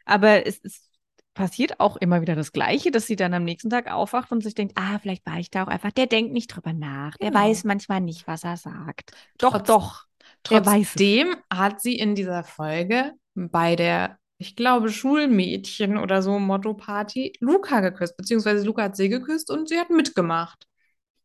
[0.06, 0.90] aber es, es
[1.34, 4.56] passiert auch immer wieder das Gleiche, dass sie dann am nächsten Tag aufwacht und sich
[4.56, 7.42] denkt, ah, vielleicht war ich da auch einfach, der denkt nicht drüber nach, der Genau.
[7.44, 9.12] weiß manchmal nicht, was er sagt.
[9.38, 10.06] Doch, Trotz- doch.
[10.44, 17.80] Trotzdem hat sie in dieser Folge bei der, ich glaube, Schulmädchen oder so Motto-Party Luca
[17.82, 20.68] geküsst, beziehungsweise Luca hat sie geküsst und sie hat mitgemacht.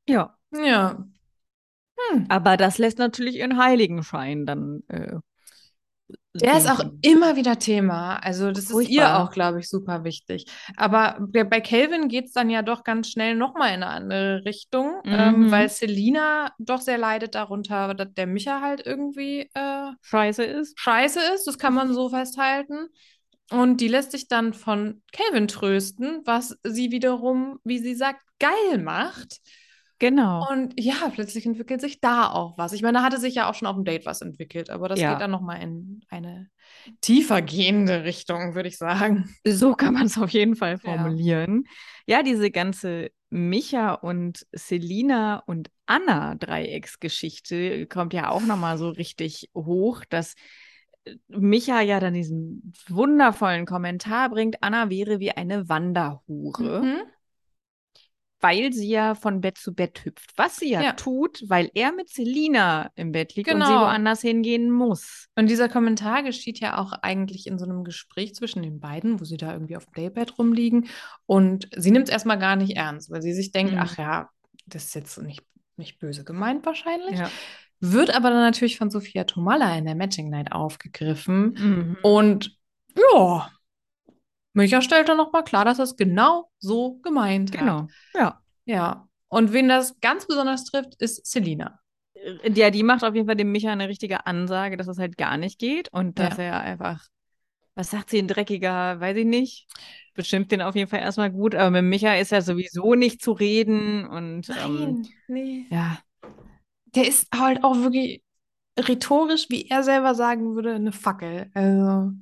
[0.08, 0.36] Ja.
[0.52, 1.06] Ja.
[2.12, 2.26] Hm.
[2.28, 4.82] Aber das lässt natürlich ihren Heiligenschein dann.
[4.88, 5.16] Äh,
[6.32, 8.16] Der ist auch immer wieder Thema.
[8.18, 9.24] Also, das ist ihr Furchtbar.
[9.24, 10.46] auch, glaube ich, super wichtig.
[10.76, 15.00] Aber bei Calvin geht es dann ja doch ganz schnell nochmal in eine andere Richtung,
[15.04, 15.50] ähm, Mhm.
[15.50, 20.78] weil Selina doch sehr leidet darunter, dass der Micha halt irgendwie äh, scheiße ist.
[20.78, 21.48] scheiße ist.
[21.48, 22.86] Das kann man so festhalten.
[23.50, 28.78] Und die lässt sich dann von Calvin trösten, was sie wiederum, wie sie sagt, geil
[28.78, 29.38] macht.
[30.00, 30.48] Genau.
[30.50, 32.72] Und ja, plötzlich entwickelt sich da auch was.
[32.72, 34.98] Ich meine, da hatte sich ja auch schon auf dem Date was entwickelt, aber das
[34.98, 35.12] Ja.
[35.12, 36.48] geht dann nochmal in eine
[37.02, 39.34] tiefer gehende Richtung, würde ich sagen.
[39.46, 40.78] So kann man es auf jeden Fall Ja.
[40.78, 41.64] formulieren.
[42.06, 49.50] Ja, diese ganze Micha und Selina und Anna Dreiecksgeschichte kommt ja auch nochmal so richtig
[49.54, 50.34] hoch, dass
[51.04, 57.02] äh, Micha ja dann diesen wundervollen Kommentar bringt, Anna wäre wie eine Wanderhure, Mhm.
[58.40, 60.30] Weil sie ja von Bett zu Bett hüpft.
[60.36, 60.92] Was sie ja, Ja.
[60.94, 63.82] tut, weil er mit Selina im Bett liegt und sie Genau.
[63.82, 65.28] woanders hingehen muss.
[65.36, 69.24] Und dieser Kommentar geschieht ja auch eigentlich in so einem Gespräch zwischen den beiden, wo
[69.24, 70.88] sie da irgendwie auf dem Daybed rumliegen.
[71.26, 73.78] Und sie nimmt es erstmal gar nicht ernst, weil sie sich denkt, Mhm.
[73.78, 74.30] ach ja,
[74.66, 75.42] das ist jetzt nicht,
[75.76, 77.18] nicht böse gemeint wahrscheinlich.
[77.18, 77.30] Ja.
[77.80, 81.54] Wird aber dann natürlich von Sophia Tomalla in der Matching Night aufgegriffen.
[81.58, 81.96] Mhm.
[82.02, 82.56] Und
[83.14, 83.50] ja,
[84.52, 87.58] Micha stellt dann nochmal klar, dass er es genau so gemeint hat.
[87.60, 87.88] Genau.
[88.14, 88.40] Ja.
[88.64, 89.08] Ja.
[89.28, 91.78] Und wen das ganz besonders trifft, ist Selina.
[92.14, 95.16] Äh, Ja, die macht auf jeden Fall dem Micha eine richtige Ansage, dass es halt
[95.16, 96.44] gar nicht geht und dass Ja.
[96.44, 97.06] er einfach,
[97.74, 99.68] was sagt sie, ein dreckiger, weiß ich nicht,
[100.14, 103.32] bestimmt den auf jeden Fall erstmal gut, aber mit Micha ist ja sowieso nicht zu
[103.32, 105.66] reden und ähm, nee.
[105.70, 105.98] ja,
[106.94, 108.22] Der ist halt auch wirklich
[108.78, 111.50] rhetorisch, wie er selber sagen würde, eine Fackel.
[111.54, 112.12] Also,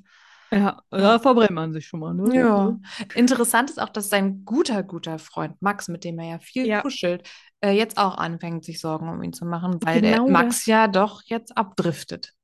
[0.52, 2.30] ja, da verbrennt man sich schon mal, ne?
[2.32, 2.78] ja.
[3.14, 6.82] Interessant ist auch, dass sein guter, guter Freund Max, mit dem er ja viel Ja.
[6.82, 7.28] kuschelt,
[7.60, 10.66] äh, jetzt auch anfängt, sich Sorgen um ihn zu machen, weil Genau der Max das.
[10.66, 12.34] ja doch jetzt abdriftet.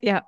[0.00, 0.26] Ja,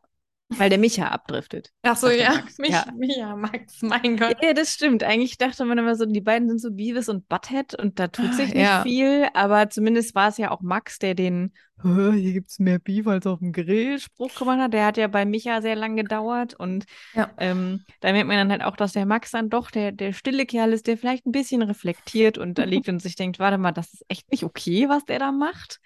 [0.59, 1.71] weil der Micha abdriftet.
[1.83, 2.85] Ach so, ja, Max, mich, ja.
[3.01, 4.37] ja, Max, mein Gott.
[4.43, 5.03] Ja, das stimmt.
[5.05, 8.35] Eigentlich dachte man immer so, die beiden sind so Beavis und Butthead und da tut
[8.35, 8.83] sich nicht Ja.
[8.83, 13.07] viel, aber zumindest war es ja auch Max, der den "Hä, hier gibt's mehr Beef
[13.09, 14.73] als auf dem Grill Spruch gemacht hat.
[14.73, 16.85] Der hat ja bei Micha sehr lang gedauert und
[17.15, 17.31] Ja.
[17.39, 20.47] ähm, da merkt man dann halt auch, dass der Max dann doch der, der stille
[20.47, 23.73] Kerl ist, der vielleicht ein bisschen reflektiert und da liegt und sich denkt, warte mal,
[23.73, 25.81] das ist echt nicht okay, was der da macht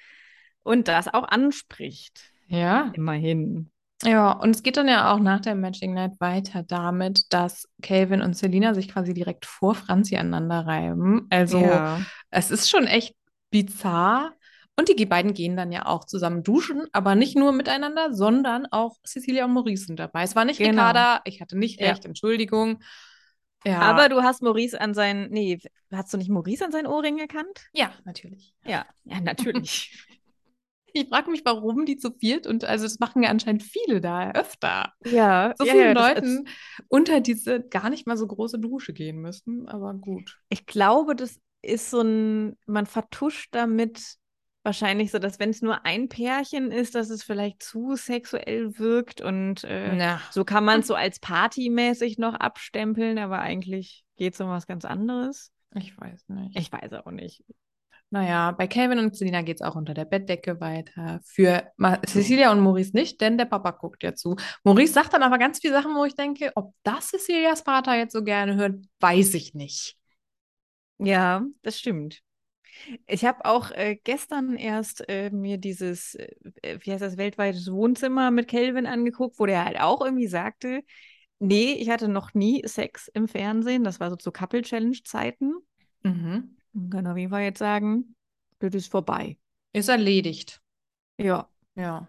[0.63, 2.31] und das auch anspricht.
[2.49, 2.93] Ja.
[2.95, 3.71] Immerhin.
[4.07, 8.23] Ja, und es geht dann ja auch nach der Matching Night weiter damit, dass Calvin
[8.23, 11.27] und Selina sich quasi direkt vor Franzi aneinander reiben.
[11.31, 12.01] Also ja.
[12.31, 13.15] es ist schon echt
[13.51, 14.33] bizarr.
[14.79, 18.97] Und die beiden gehen dann ja auch zusammen duschen, aber nicht nur miteinander, sondern auch
[19.07, 20.23] Cecilia und Maurice sind dabei.
[20.23, 20.83] Es war nicht Genau.
[20.83, 21.93] Ricarda, ich hatte nicht Ja.
[21.93, 22.83] recht, Entschuldigung.
[23.65, 25.59] Ja, Aber du hast Maurice an seinen, nee,
[25.91, 27.67] hast du nicht Maurice an seinen Ohrring erkannt?
[27.73, 28.55] ja, natürlich.
[28.65, 29.93] Ja, ja, natürlich.
[30.97, 34.31] Ich frage mich, warum die zu viert und also das machen ja anscheinend viele da
[34.33, 34.93] öfter.
[35.05, 36.49] ja, So ja, vielen ja, Leuten
[36.89, 40.39] unter diese gar nicht mal so große Dusche gehen müssen, aber gut.
[40.49, 44.17] Ich glaube, das ist so ein, man vertuscht damit
[44.63, 49.21] wahrscheinlich so, dass wenn es nur ein Pärchen ist, dass es vielleicht zu sexuell wirkt
[49.21, 50.21] und äh, Ja.
[50.33, 54.67] so kann man es so als partymäßig noch abstempeln, aber eigentlich geht es um was
[54.67, 55.53] ganz anderes.
[55.75, 56.57] Ich weiß nicht.
[56.59, 57.45] Ich weiß auch nicht.
[58.11, 61.21] Naja, bei Calvin und Selina geht es auch unter der Bettdecke weiter.
[61.25, 64.37] Für Ma Cecilia und Maurice nicht, denn der Papa guckt ja zu.
[64.63, 68.13] Maurice sagt dann aber ganz viele Sachen, wo ich denke, ob das Cecilias Vater jetzt
[68.13, 69.97] so gerne hört, weiß ich nicht.
[70.99, 72.23] Ja, das stimmt.
[73.07, 78.31] Ich habe auch äh, gestern erst äh, mir dieses, äh, wie heißt das, weltweites Wohnzimmer
[78.31, 80.83] mit Kelvin angeguckt, wo der halt auch irgendwie sagte,
[81.39, 83.85] nee, ich hatte noch nie Sex im Fernsehen.
[83.85, 85.55] Das war so zu Couple-Challenge-Zeiten.
[86.03, 86.57] Mhm.
[86.77, 88.15] Man kann auf jeden Fall jetzt sagen,
[88.59, 89.39] das ist vorbei.
[89.73, 90.61] Ist erledigt.
[91.19, 92.07] Ja, Ja.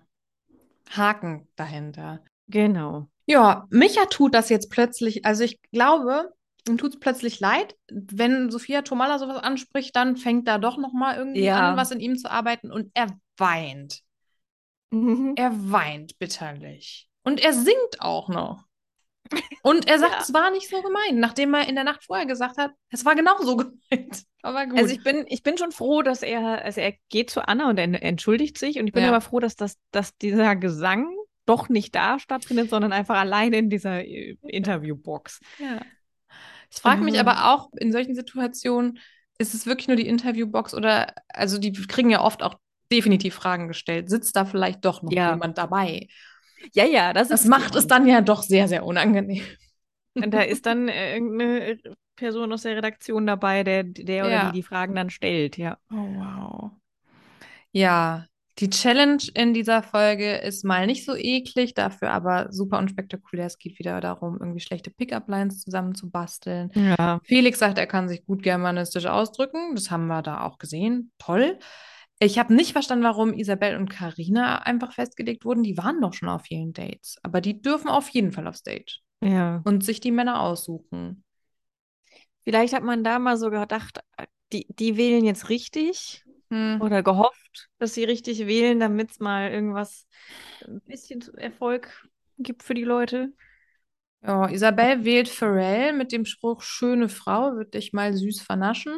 [0.90, 2.24] Haken dahinter.
[2.48, 3.08] genau.
[3.30, 5.26] Ja, Micha tut das jetzt plötzlich.
[5.26, 6.34] Also ich glaube,
[6.66, 7.76] ihm tut es plötzlich leid.
[7.92, 11.72] Wenn Sophia Tomalla sowas anspricht, dann fängt da doch noch mal irgendwie Ja.
[11.72, 12.72] an, was in ihm zu arbeiten.
[12.72, 14.02] Und er weint.
[15.36, 17.10] Er weint bitterlich.
[17.24, 18.64] Und er singt auch noch.
[19.64, 20.20] Und er sagt, Ja.
[20.22, 23.16] es war nicht so gemeint, nachdem er in der Nacht vorher gesagt hat, es war
[23.16, 24.24] genau so gemeint.
[24.42, 24.78] Aber gut.
[24.80, 27.78] Also ich bin, ich bin schon froh, dass er, also er geht zu Anna und
[27.78, 29.10] er entschuldigt sich und ich bin Ja.
[29.10, 31.08] aber froh, dass, das, dass dieser Gesang
[31.46, 35.40] doch nicht da stattfindet, sondern einfach alleine in dieser äh, Interviewbox.
[35.60, 35.82] Ja.
[36.72, 37.22] Ich frage mich Mhm.
[37.22, 39.00] aber auch in solchen Situationen,
[39.40, 42.56] ist es wirklich nur die Interviewbox oder, also die kriegen ja oft auch
[42.92, 44.10] definitiv Fragen gestellt.
[44.10, 45.32] Sitzt da vielleicht doch noch Ja.
[45.32, 46.08] jemand dabei?
[46.74, 49.44] Ja, ja, das Das ist macht es dann ja doch sehr, sehr unangenehm.
[50.16, 51.80] Und da ist dann äh, irgendeine
[52.16, 54.52] Person aus der Redaktion dabei, der, der oder Ja.
[54.52, 55.78] die die Fragen dann stellt, ja.
[55.92, 56.72] Oh, wow.
[57.72, 58.26] Ja,
[58.60, 63.46] die Challenge in dieser Folge ist mal nicht so eklig, dafür aber super unspektakulär.
[63.46, 66.72] Es geht wieder darum, irgendwie schlechte Pickup-Lines zusammen zu basteln.
[66.74, 67.20] Ja.
[67.24, 69.76] Felix sagt, er kann sich gut germanistisch ausdrücken.
[69.76, 71.12] Das haben wir da auch gesehen.
[71.20, 71.60] Toll.
[72.20, 75.64] Ich habe nicht verstanden, warum Isabel und Karina einfach festgelegt wurden.
[75.64, 77.18] Die waren doch schon auf vielen Dates.
[77.22, 79.62] Aber die dürfen auf jeden Fall aufs Date Ja.
[79.66, 81.24] und sich die Männer aussuchen.
[82.44, 84.00] Vielleicht hat man da mal so gedacht,
[84.52, 86.82] die, die wählen jetzt richtig Hm.
[86.82, 90.08] oder gehofft, dass sie richtig wählen, damit es mal irgendwas,
[90.66, 93.34] ein bisschen Erfolg gibt für die Leute.
[94.24, 98.98] Ja, Isabel wählt Pharrell mit dem Spruch, schöne Frau, wird dich mal süß vernaschen.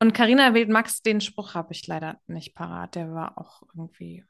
[0.00, 2.94] Und Karina wählt Max, den Spruch habe ich leider nicht parat.
[2.94, 4.24] Der war auch irgendwie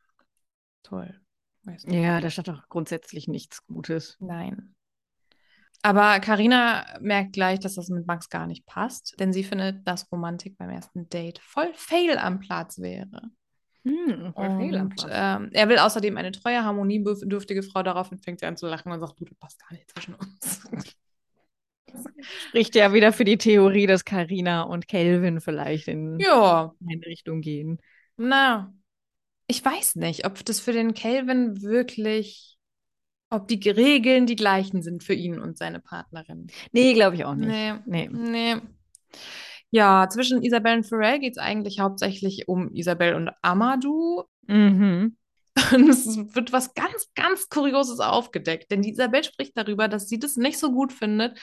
[0.83, 1.21] toll.
[1.87, 4.17] Ja, da stand doch grundsätzlich nichts Gutes.
[4.21, 4.75] Nein.
[5.83, 10.11] Aber Karina merkt gleich, dass das mit Max gar nicht passt, denn sie findet, dass
[10.11, 13.31] Romantik beim ersten Date voll fail am Platz wäre.
[13.85, 17.83] Hm, Und ähm, er will außerdem eine treue, harmoniebedürftige Frau.
[17.83, 20.63] Daraufhin fängt sie an zu lachen und sagt, du, das passt gar nicht zwischen uns.
[22.49, 27.41] Spricht ja wieder für die Theorie, dass Karina und Kelvin vielleicht in ja, eine Richtung
[27.41, 27.79] gehen.
[28.17, 28.73] na,
[29.49, 32.59] ich weiß nicht, ob das für den Calvin wirklich,
[33.31, 36.49] ob die Regeln die gleichen sind für ihn und seine Partnerin.
[36.73, 37.49] Nee, glaube ich auch nicht.
[37.49, 37.75] Nee.
[37.87, 38.09] Nee.
[38.13, 38.57] Nee.
[39.71, 44.25] Ja, zwischen Isabel und Pharrell geht es eigentlich hauptsächlich um Isabel und Amadou.
[44.47, 45.17] Mhm.
[45.73, 48.71] Und es wird was ganz, ganz Kurioses aufgedeckt.
[48.71, 51.39] Denn die Isabel spricht darüber, dass sie das nicht so gut findet,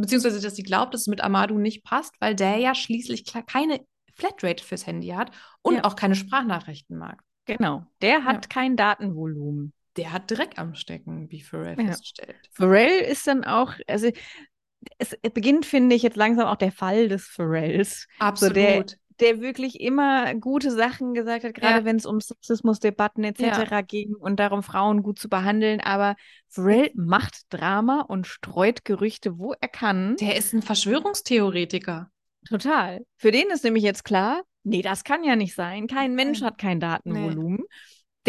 [0.00, 3.80] beziehungsweise dass sie glaubt, dass es mit Amadou nicht passt, weil der ja schließlich keine
[4.14, 5.30] Flatrate fürs Handy hat
[5.62, 5.84] und Ja.
[5.84, 7.22] auch keine Sprachnachrichten mag.
[7.46, 7.86] Genau.
[8.02, 8.48] Der hat Ja.
[8.48, 9.72] kein Datenvolumen.
[9.96, 11.86] Der hat Dreck am Stecken, wie Pharrell Ja.
[11.92, 12.36] feststellt.
[12.52, 14.10] Pharrell ist dann auch, also
[14.98, 18.06] es beginnt, finde ich, jetzt langsam auch der Fall des Pharrells.
[18.18, 18.56] Absolut.
[18.56, 18.84] der-
[19.20, 21.84] der wirklich immer gute Sachen gesagt hat, gerade Ja.
[21.84, 23.82] wenn es um Sexismusdebatten etc.
[23.86, 25.80] ging und darum, Frauen gut zu behandeln.
[25.80, 26.16] Aber
[26.48, 30.16] Pharrell macht Drama und streut Gerüchte, wo er kann.
[30.16, 32.10] der ist ein Verschwörungstheoretiker.
[32.48, 33.04] Total.
[33.16, 35.86] Für den ist nämlich jetzt klar, nee, das kann ja nicht sein.
[35.86, 36.46] Kein Mensch Nee.
[36.46, 37.64] hat kein Datenvolumen.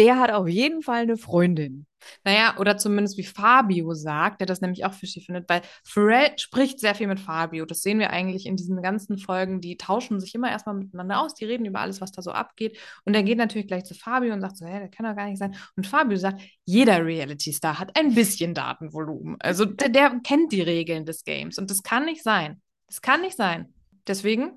[0.00, 1.86] Der hat auf jeden Fall eine Freundin.
[2.24, 6.80] Naja, oder zumindest wie Fabio sagt, der das nämlich auch fishy findet, weil Pharrell spricht
[6.80, 7.66] sehr viel mit Fabio.
[7.66, 9.60] Das sehen wir eigentlich in diesen ganzen Folgen.
[9.60, 12.78] Die tauschen sich immer erstmal miteinander aus, die reden über alles, was da so abgeht.
[13.04, 15.28] Und er geht natürlich gleich zu Fabio und sagt so, hä, der kann doch gar
[15.28, 15.54] nicht sein.
[15.76, 19.36] Und Fabio sagt, jeder Reality-Star hat ein bisschen Datenvolumen.
[19.40, 21.58] Also der, der kennt die Regeln des Games.
[21.58, 22.62] Und das kann nicht sein.
[22.86, 23.74] Das kann nicht sein.
[24.06, 24.52] Deswegen.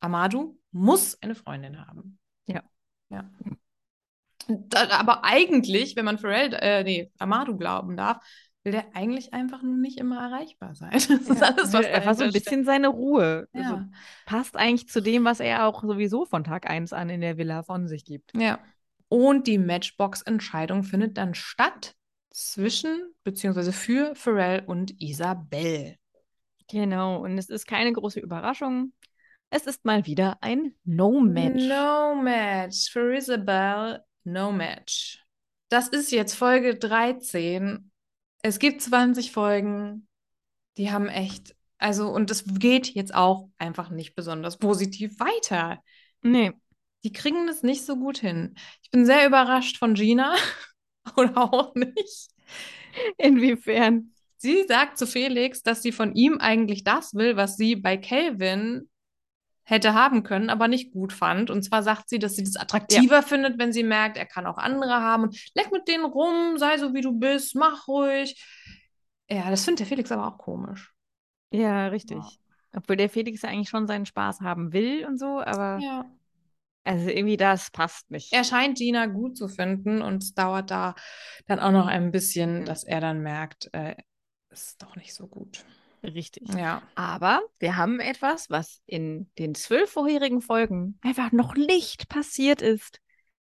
[0.00, 2.18] Amadou muss eine Freundin haben.
[2.46, 2.62] Ja.
[3.08, 3.30] Ja.
[4.48, 8.18] Da, aber eigentlich, wenn man Pharrell, äh, nee, Amadou glauben darf,
[8.64, 10.90] will der eigentlich einfach nur nicht immer erreichbar sein.
[10.92, 13.48] Das ist alles, was er war so ein bisschen seine Ruhe.
[13.52, 13.88] Also, Ja.
[14.26, 17.62] passt eigentlich zu dem, was er auch sowieso von Tag 1 an in der Villa
[17.62, 18.32] von sich gibt.
[18.34, 18.58] ja.
[19.12, 21.96] Und die Matchbox-Entscheidung findet dann statt
[22.30, 25.96] zwischen, beziehungsweise für Pharrell und Isabel.
[26.70, 28.92] Genau, und es ist keine große Überraschung.
[29.50, 31.64] Es ist mal wieder ein No-Match.
[31.66, 32.88] No Match.
[32.92, 35.24] Für Isabel, no Match.
[35.68, 37.90] Das ist jetzt Folge 13.
[38.42, 40.08] Es gibt 20 Folgen.
[40.76, 45.82] Die haben echt, also, und es geht jetzt auch einfach nicht besonders positiv weiter.
[46.22, 46.52] Nee.
[47.02, 48.54] Die kriegen das nicht so gut hin.
[48.82, 50.34] Ich bin sehr überrascht von Gina.
[51.16, 52.28] Oder auch nicht.
[53.16, 54.12] Inwiefern?
[54.36, 58.89] Sie sagt zu Felix, dass sie von ihm eigentlich das will, was sie bei Calvin
[59.64, 61.50] hätte haben können, aber nicht gut fand.
[61.50, 64.58] Und zwar sagt sie, dass sie das attraktiver findet, wenn sie merkt, er kann auch
[64.58, 65.24] andere haben.
[65.24, 68.42] Und leck mit denen rum, sei so wie du bist, mach ruhig.
[69.28, 70.92] Ja, das findet der Felix aber auch komisch.
[71.52, 72.18] Ja, richtig.
[72.18, 72.28] Ja.
[72.76, 76.04] Obwohl der Felix ja eigentlich schon seinen Spaß haben will und so, aber Ja.
[76.84, 78.32] also irgendwie das passt nicht.
[78.32, 80.94] Er scheint Gina gut zu finden und es dauert da
[81.46, 83.96] dann auch noch ein bisschen, dass er dann merkt, äh,
[84.50, 85.64] ist doch nicht so gut.
[86.02, 86.48] Richtig.
[86.54, 86.82] Ja.
[86.94, 93.00] Aber wir haben etwas, was in den zwölf vorherigen Folgen einfach noch nicht passiert ist.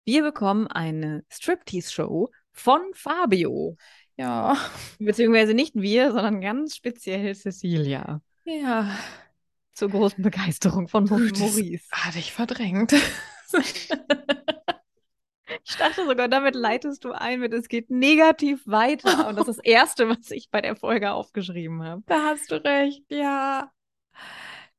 [0.04, 3.76] Wir bekommen eine Striptease-Show von Fabio.
[4.16, 4.56] Ja.
[4.98, 8.20] Beziehungsweise nicht wir, sondern ganz speziell Cecilia.
[8.44, 8.96] Ja.
[9.72, 11.84] Zur großen Begeisterung von Mo- Das Maurice.
[11.90, 12.94] Hatte ich verdrängt.
[15.64, 19.26] Ich dachte sogar, damit leitest du ein mit, es geht negativ weiter.
[19.28, 22.02] Und das ist das Erste, was ich bei der Folge aufgeschrieben habe.
[22.06, 23.70] Da hast du recht, ja.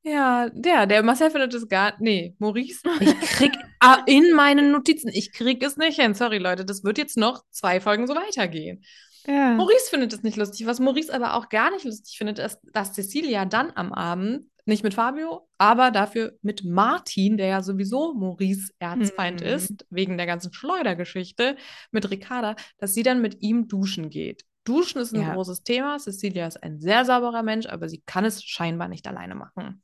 [0.06, 5.08] Ja, der, der Marcel findet es gar, nee, Maurice, ich krieg ah, in meinen Notizen,
[5.08, 6.14] ich krieg es nicht hin.
[6.14, 8.84] Sorry, Leute, das wird jetzt noch zwei Folgen so weitergehen.
[9.26, 9.54] Ja.
[9.54, 10.66] Maurice findet es nicht lustig.
[10.66, 14.84] Was Maurice aber auch gar nicht lustig findet, ist, dass Cecilia dann am Abend, nicht
[14.84, 19.48] mit Fabio, aber dafür mit Martin, der ja sowieso Maurice Erzfeind Hm.
[19.48, 21.58] ist, wegen der ganzen Schleudergeschichte
[21.92, 24.44] mit Ricarda, dass sie dann mit ihm duschen geht.
[24.66, 25.34] Duschen ist ein Ja.
[25.34, 26.00] großes Thema.
[26.00, 29.82] Cecilia ist ein sehr sauberer Mensch, aber sie kann es scheinbar nicht alleine machen.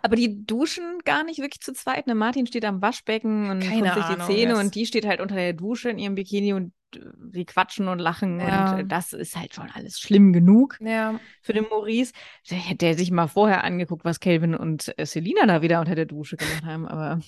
[0.00, 2.06] Aber die duschen gar nicht wirklich zu zweit.
[2.06, 2.14] Ne?
[2.14, 5.04] Martin steht am Waschbecken und Keine putzt sich die Ahnung, Zähne es- und die steht
[5.06, 6.72] halt unter der Dusche in ihrem Bikini und
[7.32, 8.40] sie quatschen und lachen.
[8.40, 8.74] Ja.
[8.74, 12.12] Und äh, das ist halt schon alles schlimm genug Ja, für den Maurice.
[12.50, 16.06] Der hätte sich mal vorher angeguckt, was Calvin und äh, Selina da wieder unter der
[16.06, 16.86] Dusche gemacht haben.
[16.86, 17.20] Aber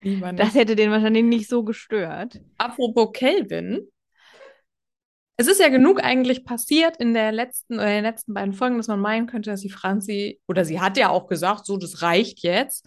[0.36, 2.40] das hätte den wahrscheinlich nicht so gestört.
[2.56, 3.80] Apropos Kelvin.
[5.40, 8.76] Es ist ja genug eigentlich passiert in der letzten oder in den letzten beiden Folgen,
[8.76, 12.02] dass man meinen könnte, dass die Franzi, oder sie hat ja auch gesagt, so, das
[12.02, 12.84] reicht jetzt.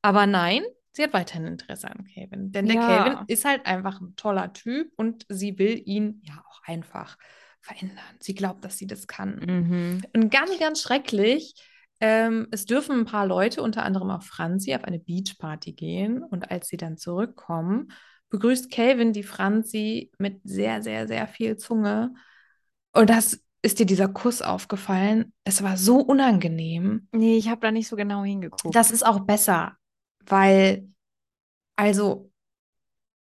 [0.00, 2.52] Aber nein, sie hat weiterhin Interesse an Kelvin.
[2.52, 3.04] Denn der Ja.
[3.04, 7.16] Kelvin ist halt einfach ein toller Typ und sie will ihn ja auch einfach
[7.60, 7.98] verändern.
[8.20, 9.36] Sie glaubt, dass sie das kann.
[9.36, 10.02] Mhm.
[10.14, 11.54] Und ganz, ganz schrecklich.
[12.00, 16.22] Ähm, es dürfen ein paar Leute, unter anderem auch Franzi, auf eine Beachparty gehen.
[16.22, 17.92] Und als sie dann zurückkommen,
[18.30, 22.14] begrüßt Calvin die Franzi mit sehr, sehr, sehr viel Zunge.
[22.92, 25.34] Und das ist dir dieser Kuss aufgefallen.
[25.44, 27.08] Es war so unangenehm.
[27.12, 28.74] Nee, ich habe da nicht so genau hingeguckt.
[28.74, 29.76] Das ist auch besser,
[30.26, 30.88] weil,
[31.76, 32.30] also,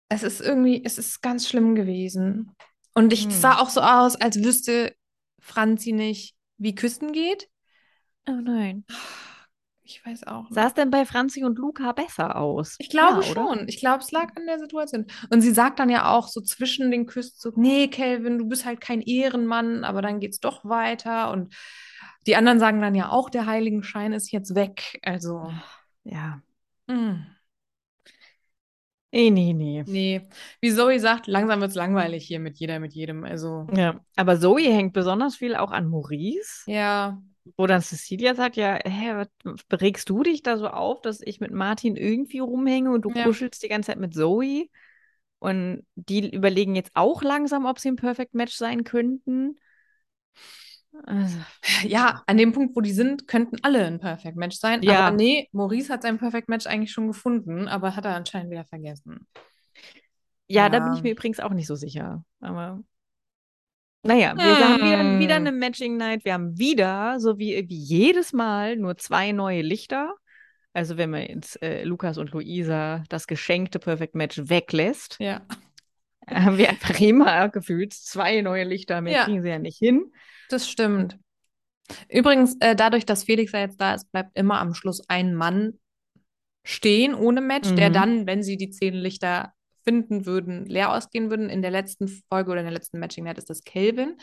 [0.08, 2.54] es ist irgendwie, es ist ganz schlimm gewesen.
[2.94, 3.30] Und ich Hm.
[3.30, 4.94] es sah auch so aus, als wüsste
[5.40, 7.48] Franzi nicht, wie Küssen geht.
[8.28, 8.84] oh nein.
[9.82, 10.54] Ich weiß auch nicht.
[10.54, 12.76] Sah es denn bei Franzi und Luca besser aus?
[12.78, 13.68] Ich glaube Ja, schon.
[13.68, 15.06] Ich glaube, es lag an der Situation.
[15.30, 18.64] Und sie sagt dann ja auch so zwischen den Küssen so, nee, Kelvin, du bist
[18.64, 21.32] halt kein Ehrenmann, aber dann geht's doch weiter.
[21.32, 21.54] Und
[22.26, 25.00] die anderen sagen dann ja auch, der Heiligenschein ist jetzt weg.
[25.02, 25.52] Also,
[26.04, 26.40] Ja.
[26.90, 27.26] Mm,
[29.12, 29.84] Nee, nee, nee.
[29.86, 30.20] nee.
[30.60, 33.24] Wie Zoe sagt, langsam wird's langweilig hier mit jeder, mit jedem.
[33.24, 37.20] Also, Ja, aber Zoe hängt besonders viel auch an Maurice, ja,
[37.56, 41.40] wo dann Cecilia sagt, ja, hä, was regst du dich da so auf, dass ich
[41.40, 43.24] mit Martin irgendwie rumhänge und du Ja.
[43.24, 44.66] kuschelst die ganze Zeit mit Zoe?
[45.40, 49.56] Und die überlegen jetzt auch langsam, ob sie ein Perfect Match sein könnten.
[51.06, 51.38] Also,
[51.84, 54.82] ja, an dem Punkt, wo die sind, könnten alle ein Perfect Match sein.
[54.82, 55.06] Ja.
[55.06, 58.64] Aber nee, Maurice hat sein Perfect Match eigentlich schon gefunden, aber hat er anscheinend wieder
[58.64, 59.26] vergessen.
[60.48, 60.84] ja, da Ja.
[60.84, 62.24] bin ich mir übrigens auch nicht so sicher.
[62.40, 62.80] Aber
[64.02, 65.46] naja, wir haben wieder, wieder Hm.
[65.46, 66.24] eine Matching Night.
[66.24, 70.14] Wir haben wieder, so wie, wie jedes Mal, nur zwei neue Lichter.
[70.72, 75.42] Also wenn man jetzt äh, Lukas und Luisa das geschenkte Perfect Match weglässt, Ja.
[76.26, 79.00] Haben wir einfach immer gefühlt zwei neue Lichter.
[79.00, 79.24] Mehr Ja.
[79.24, 80.12] kriegen sie ja nicht hin.
[80.48, 81.18] Das stimmt.
[82.08, 85.78] Übrigens, äh, dadurch, dass Felix ja jetzt da ist, bleibt immer am Schluss ein Mann
[86.62, 87.94] stehen ohne Match, der Mhm.
[87.94, 89.52] dann, wenn sie die zehn Lichter
[89.82, 91.48] finden würden, leer ausgehen würden.
[91.48, 94.18] In der letzten Folge oder in der letzten Matching Night ist das Kelvin.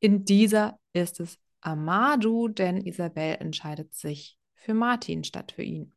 [0.00, 5.92] In dieser ist es Amadou, denn Isabel entscheidet sich für Martin statt für ihn.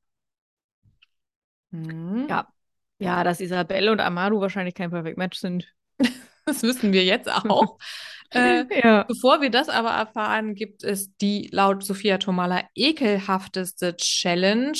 [1.71, 2.27] Hm.
[2.29, 2.53] Ja.
[2.99, 5.67] Ja, dass Isabelle und Amadou wahrscheinlich kein Perfect Match sind.
[6.47, 7.79] Das wissen wir jetzt auch.
[8.29, 9.01] äh, Ja.
[9.05, 14.77] Bevor wir das aber erfahren, gibt es die laut Sophia Tomala ekelhafteste Challenge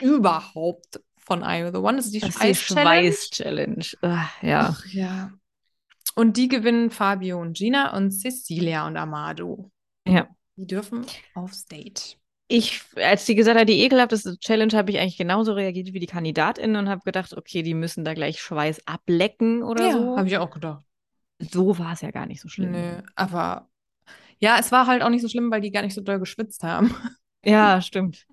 [0.00, 1.96] überhaupt von I the One.
[1.96, 2.54] Das ist die.
[2.54, 3.84] Schweiß-Challenge.
[4.00, 4.68] Ah, ja.
[4.70, 5.32] Ach ja.
[6.14, 9.70] Und die gewinnen Fabio und Gina und Cecilia und Amado.
[10.06, 10.28] Ja.
[10.56, 12.16] Die dürfen aufs Date.
[12.46, 16.06] Ich, als die gesagt hat, die ekelhafteste Challenge, habe ich eigentlich genauso reagiert wie die
[16.06, 20.16] KandidatInnen und habe gedacht, okay, die müssen da gleich Schweiß ablecken oder so.
[20.16, 20.84] habe ich auch gedacht.
[21.50, 22.72] So war es ja gar nicht so schlimm.
[22.72, 23.68] Nö, aber
[24.38, 26.62] ja, es war halt auch nicht so schlimm, weil die gar nicht so doll geschwitzt
[26.62, 26.94] haben.
[27.46, 28.26] Ja, stimmt.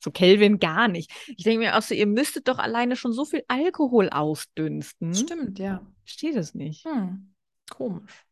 [0.00, 1.12] So Kelvin gar nicht.
[1.36, 5.14] Ich denke mir auch so, ihr müsstet doch alleine schon so viel Alkohol ausdünsten.
[5.14, 5.86] Stimmt, ja.
[6.04, 6.84] Steht es nicht.
[6.84, 7.32] Hm,
[7.70, 8.25] komisch.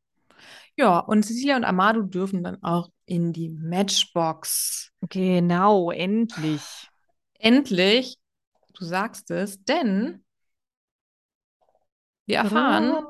[0.77, 4.91] Ja, und Cecilia und Amado dürfen dann auch in die Matchbox.
[5.09, 6.63] Genau, endlich.
[7.39, 8.17] Endlich,
[8.75, 10.25] du sagst es, denn
[12.27, 13.05] wir erfahren,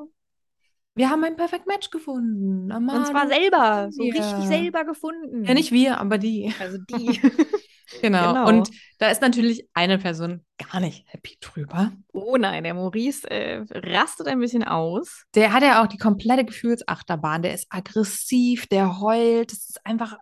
[0.95, 2.71] wir haben ein Perfect Match gefunden.
[2.71, 4.13] Amado Und zwar selber, so Ja.
[4.13, 5.45] richtig selber gefunden.
[5.45, 6.53] Ja, nicht wir, aber die.
[6.61, 7.21] Also die.
[8.03, 8.33] Genau.
[8.33, 8.49] Genau.
[8.49, 11.93] Und da ist natürlich eine Person gar nicht happy drüber.
[12.13, 15.25] oh nein, der Maurice äh, rastet ein bisschen aus.
[15.35, 17.43] Der hat ja auch die komplette Gefühlsachterbahn.
[17.43, 19.53] Der ist aggressiv, der heult.
[19.53, 20.17] Das ist einfach,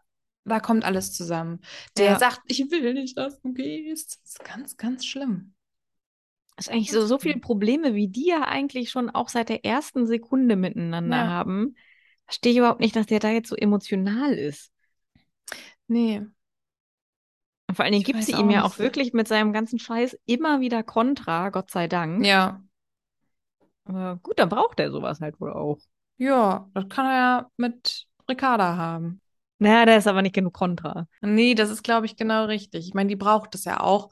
[0.44, 1.60] da kommt alles zusammen.
[1.96, 2.18] Der Ja.
[2.18, 4.20] sagt, ich will nicht, dass du gehst.
[4.22, 5.54] Das ist ganz, ganz schlimm.
[6.56, 9.64] Das ist eigentlich so, so viele Probleme, wie die ja eigentlich schon auch seit der
[9.64, 11.26] ersten Sekunde miteinander Ja.
[11.28, 11.76] haben.
[12.26, 14.70] Verstehe ich überhaupt nicht, dass der da jetzt so emotional ist.
[15.88, 16.22] Nee.
[17.68, 20.18] Und vor allen Dingen Ich gibt sie ihm ja auch wirklich mit seinem ganzen Scheiß
[20.26, 22.24] immer wieder Kontra, Gott sei Dank.
[22.26, 22.62] Ja.
[23.84, 25.78] Aber gut, dann braucht er sowas halt wohl auch.
[26.18, 29.20] Ja, das kann er ja mit Ricarda haben.
[29.58, 31.06] Naja, da ist aber nicht genug Kontra.
[31.20, 32.86] Nee, das ist, glaube ich, genau richtig.
[32.86, 34.10] Ich meine, die braucht es ja auch,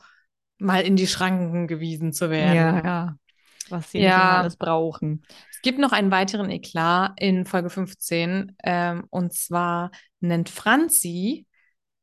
[0.58, 2.56] mal in die Schranken gewiesen zu werden.
[2.56, 3.16] Ja, ja.
[3.68, 4.40] Was sie Ja.
[4.40, 5.24] alles brauchen.
[5.52, 8.56] Es gibt noch einen weiteren Eklat in Folge 15.
[8.62, 9.90] Ähm, und zwar
[10.20, 11.46] nennt Franzi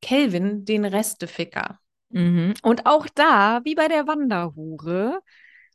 [0.01, 1.79] Kelvin den Resteficker.
[2.09, 2.53] Mhm.
[2.61, 5.19] Und auch da, wie bei der Wanderhure,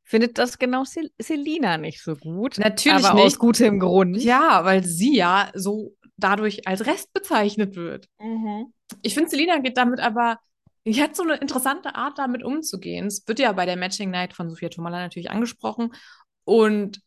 [0.05, 2.59] findet das genau Sel Selina nicht so gut.
[2.59, 3.25] Natürlich aber nicht.
[3.25, 4.16] aus gutem Grund.
[4.18, 8.09] Ja, weil sie ja so dadurch als Rest bezeichnet wird.
[8.20, 8.73] Mhm.
[9.03, 10.39] Ich finde, Selina geht damit aber,
[10.85, 13.07] die hat so eine interessante Art, damit umzugehen.
[13.07, 15.93] Es wird ja bei der Matching Night von Sophia Tomala natürlich angesprochen.
[16.45, 17.01] Und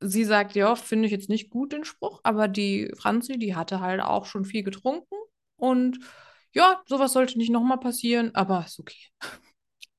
[0.00, 3.80] sie sagt, ja, finde ich jetzt nicht gut den Spruch, aber die Franzi, die hatte
[3.80, 5.16] halt auch schon viel getrunken.
[5.56, 5.98] Und
[6.52, 8.96] ja, sowas sollte nicht nochmal passieren, aber ist okay.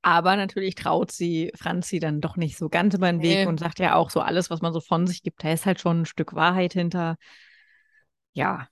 [0.02, 3.46] Aber natürlich traut sie Franzi dann doch nicht so ganz über den Weg Nee.
[3.46, 5.82] und sagt ja auch so alles, was man so von sich gibt, da ist halt
[5.82, 7.18] schon ein Stück Wahrheit hinter.
[8.34, 8.68] Ja.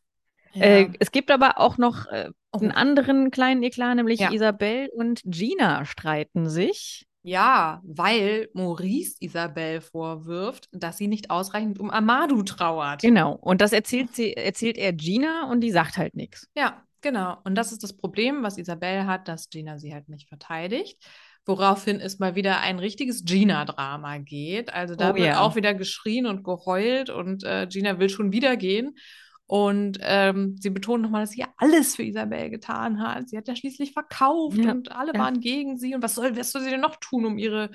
[0.53, 2.59] Äh, es gibt aber auch noch äh, Oh.
[2.59, 4.31] einen anderen kleinen Eklat, nämlich Ja.
[4.31, 7.05] Isabel und Gina streiten sich.
[7.21, 13.01] Ja, weil Maurice Isabel vorwirft, dass sie nicht ausreichend um Amadou trauert.
[13.01, 13.33] Genau.
[13.33, 16.47] Und das erzählt sie, erzählt er Gina und die sagt halt nichts.
[16.55, 17.37] Ja, genau.
[17.43, 21.01] Und das ist das Problem, was Isabel hat, dass Gina sie halt nicht verteidigt.
[21.45, 24.73] Woraufhin es mal wieder ein richtiges Gina-Drama geht.
[24.73, 25.39] Also da Oh wird ja.
[25.41, 28.97] auch wieder geschrien und geheult und äh, Gina will schon wieder gehen.
[29.45, 33.29] Und ähm, sie betont nochmal, dass sie ja alles für Isabel getan hat.
[33.29, 35.19] Sie hat ja schließlich verkauft Ja, und alle ja.
[35.19, 35.93] waren gegen sie.
[35.93, 37.69] Und was soll, was soll sie denn noch tun, um ihre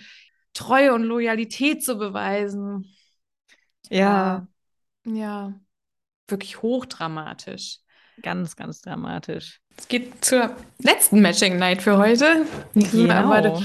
[0.53, 2.93] Treue und Loyalität zu beweisen?
[5.05, 5.61] Ja,
[6.29, 7.81] wirklich hochdramatisch.
[8.23, 9.61] Ganz, ganz dramatisch.
[9.77, 12.47] Es geht zur letzten Matching Night für heute.
[12.75, 13.61] Genau.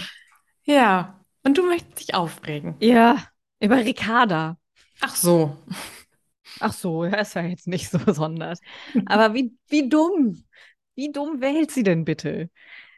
[0.64, 2.76] ja, und du möchtest dich aufregen.
[2.80, 3.24] Ja,
[3.60, 4.58] über Ricarda.
[5.01, 5.58] Ach so.
[6.60, 8.60] Ach so, ja, ist ja jetzt nicht so besonders.
[9.06, 10.43] Aber wie, wie dumm,
[10.95, 12.49] wie dumm wählt sie denn bitte?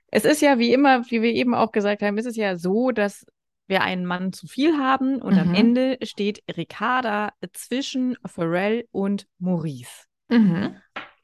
[0.10, 2.92] Es ist ja wie immer, wie wir eben auch gesagt haben, ist es ja so,
[2.92, 3.26] dass
[3.68, 5.56] wir einen Mann zu viel haben und am Mhm.
[5.56, 10.06] Ende steht Ricarda zwischen Pharrell und Maurice.
[10.30, 10.78] Mhm.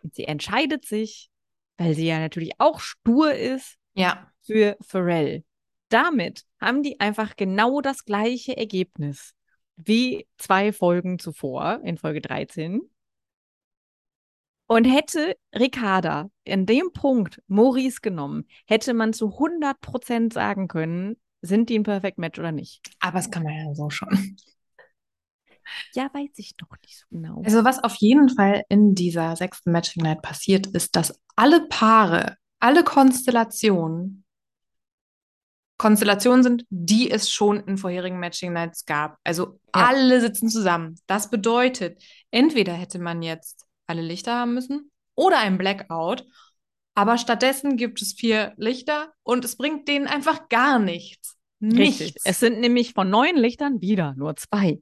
[0.04, 1.30] Und sie entscheidet sich,
[1.78, 4.30] weil sie ja natürlich auch stur ist, Ja.
[4.42, 5.44] für Pharrell.
[5.90, 9.34] Damit haben die einfach genau das gleiche Ergebnis
[9.76, 12.82] wie zwei Folgen zuvor in Folge 13.
[14.68, 21.70] Und hätte Ricarda in dem Punkt Maurice genommen, hätte man zu 100% sagen können, sind
[21.70, 22.82] die ein Perfect Match oder nicht.
[23.00, 24.38] Aber das kann man ja so schon.
[25.94, 27.42] Ja, weiß ich doch nicht so genau.
[27.44, 32.38] Also, was auf jeden Fall in dieser sechsten Matching Night passiert, ist, dass alle Paare,
[32.60, 34.24] alle Konstellationen,
[35.78, 39.18] Konstellationen sind, die es schon in vorherigen Matching Nights gab.
[39.24, 39.88] Also Ja.
[39.90, 41.00] alle sitzen zusammen.
[41.08, 42.02] Das bedeutet,
[42.32, 46.26] entweder hätte man jetzt alle Lichter haben müssen oder ein Blackout,
[46.96, 51.38] aber stattdessen gibt es vier Lichter und es bringt denen einfach gar nichts.
[51.62, 52.00] Richtig.
[52.14, 52.22] Nichts.
[52.26, 54.80] Es sind nämlich von neun Lichtern wieder nur zwei.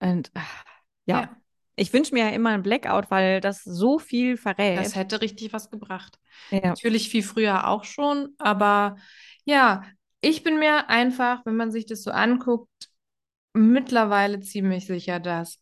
[0.00, 0.42] Und ah,
[1.06, 1.36] ja, Ja.
[1.76, 4.78] ich wünsche mir ja immer ein Blackout, weil das so viel verrät.
[4.78, 6.18] Das hätte richtig was gebracht.
[6.50, 6.60] ja.
[6.68, 8.96] Natürlich viel früher auch schon, aber
[9.44, 9.84] ja,
[10.20, 12.88] ich bin mir einfach, wenn man sich das so anguckt,
[13.52, 15.58] mittlerweile ziemlich sicher, dass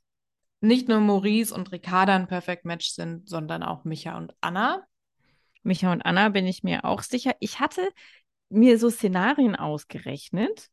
[0.61, 4.82] nicht nur Maurice und Ricarda ein Perfect Match sind, sondern auch Micha und Anna.
[5.62, 7.35] Micha und Anna bin ich mir auch sicher.
[7.41, 7.87] Ich hatte
[8.49, 10.68] mir so Szenarien ausgerechnet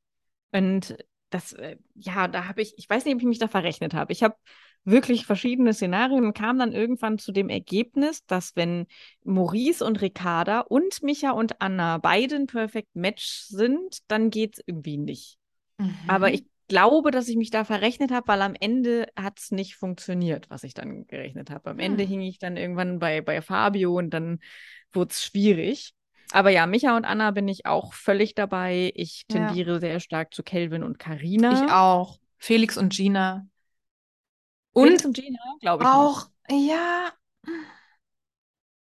[0.51, 0.95] und
[1.32, 4.13] das, äh, ja, da habe ich, ich weiß nicht, ob ich mich da verrechnet habe.
[4.13, 4.36] Ich habe
[4.84, 8.88] wirklich verschiedene Szenarien und kam dann irgendwann zu dem Ergebnis, dass wenn
[9.23, 14.63] Maurice und Ricarda und Micha und Anna beide ein Perfect Match sind, dann geht es
[14.67, 15.39] irgendwie nicht.
[16.07, 16.34] Aber Mhm.
[16.34, 20.49] ich glaube, dass ich mich da verrechnet habe, weil am Ende hat es nicht funktioniert,
[20.49, 21.69] was ich dann gerechnet habe.
[21.71, 22.05] Am Ende Hm.
[22.05, 24.39] hing ich dann irgendwann bei, bei Fabio und dann
[24.93, 25.93] wurde es schwierig.
[26.34, 28.91] Aber ja, Micha und Anna bin ich auch völlig dabei.
[28.95, 29.36] Ich Ja.
[29.36, 31.51] tendiere sehr stark zu Kelvin und Karina.
[31.53, 32.19] Ich auch.
[32.38, 33.47] Felix und Gina.
[34.73, 35.89] Felix Und und Gina, glaube ich.
[35.89, 35.95] nicht.
[35.95, 37.11] auch, ja,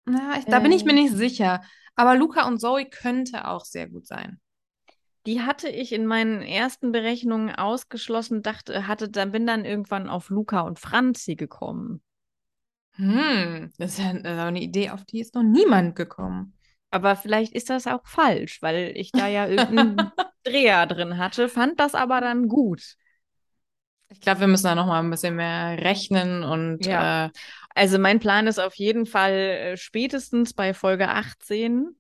[0.06, 0.96] na, ich, da bin ich mir Äh.
[0.96, 1.62] nicht sicher.
[1.96, 4.40] Aber Luca und Zoe könnte auch sehr gut sein.
[5.28, 10.30] Die hatte ich in meinen ersten Berechnungen ausgeschlossen, dachte, hatte, dann bin dann irgendwann auf
[10.30, 12.02] Luca und Franzi gekommen.
[12.96, 16.54] Hm, das ist ja eine Idee, auf die ist noch niemand gekommen.
[16.92, 20.12] Aber vielleicht ist das auch falsch, weil ich da ja irgendeinen
[20.44, 22.96] Dreher drin hatte, fand das aber dann gut.
[24.10, 27.28] Ich glaube, wir müssen da noch mal ein bisschen mehr rechnen und Ja.
[27.28, 27.30] äh,
[27.76, 31.96] Also mein Plan ist auf jeden Fall äh, spätestens bei Folge 18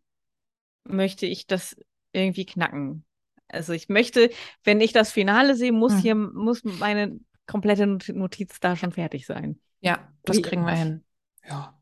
[0.83, 1.75] möchte ich das
[2.11, 3.05] irgendwie knacken.
[3.47, 4.29] Also ich möchte,
[4.63, 6.01] wenn ich das Finale sehe, muss Hm.
[6.01, 9.59] hier, muss meine komplette Not- Notiz da schon fertig sein.
[9.79, 11.03] Ja, das Wie kriegen wir hin.
[11.47, 11.77] Ja.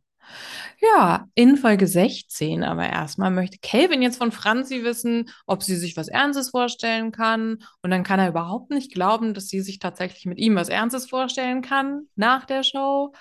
[0.82, 5.98] Ja, in Folge 16 aber erstmal möchte Kelvin jetzt von Franzi wissen, ob sie sich
[5.98, 7.64] was Ernstes vorstellen kann.
[7.82, 11.10] Und dann kann er überhaupt nicht glauben, dass sie sich tatsächlich mit ihm was Ernstes
[11.10, 13.14] vorstellen kann nach der Show.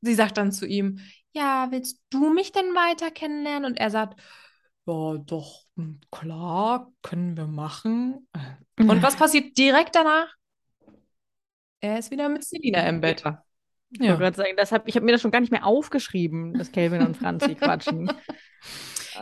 [0.00, 1.00] Sie sagt dann zu ihm,
[1.32, 3.64] ja, willst du mich denn weiter kennenlernen?
[3.72, 4.20] Und er sagt,
[4.86, 8.28] ja, doch, hm, klar, können wir machen.
[8.78, 10.28] Und was passiert direkt danach?
[11.80, 13.22] Er ist wieder mit Selina im Bett.
[13.24, 13.43] Ja.
[13.94, 14.08] Ich Ja.
[14.10, 16.72] wollte gerade sagen, das hab, ich habe mir das schon gar nicht mehr aufgeschrieben, dass
[16.72, 18.10] Calvin und Franzi quatschen.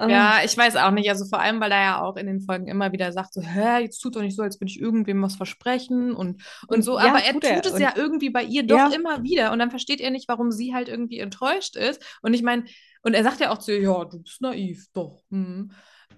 [0.09, 1.11] Ja, ich weiß auch nicht.
[1.11, 3.83] Also vor allem, weil er ja auch in den Folgen immer wieder sagt, so, hä,
[3.83, 6.99] jetzt tut doch nicht so, als würde ich irgendwem was versprechen und, und, so.
[6.99, 7.61] ja, Aber er tut er.
[7.65, 8.89] es Und- ja irgendwie bei ihr doch Ja.
[8.95, 9.53] immer wieder.
[9.53, 12.03] Und dann versteht er nicht, warum sie halt irgendwie enttäuscht ist.
[12.23, 12.65] Und ich meine,
[13.03, 15.23] und er sagt ja auch zu ihr, ja, du bist naiv, doch.
[15.31, 15.73] Hm.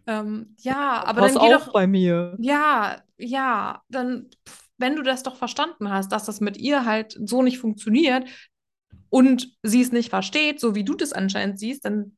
[0.07, 1.73] Ähm, ja, aber Pass dann geh doch.
[1.73, 2.37] bei mir.
[2.39, 7.17] Ja, ja, dann, pff, wenn du das doch verstanden hast, dass das mit ihr halt
[7.25, 8.29] so nicht funktioniert
[9.09, 12.17] und sie es nicht versteht, so wie du das anscheinend siehst, dann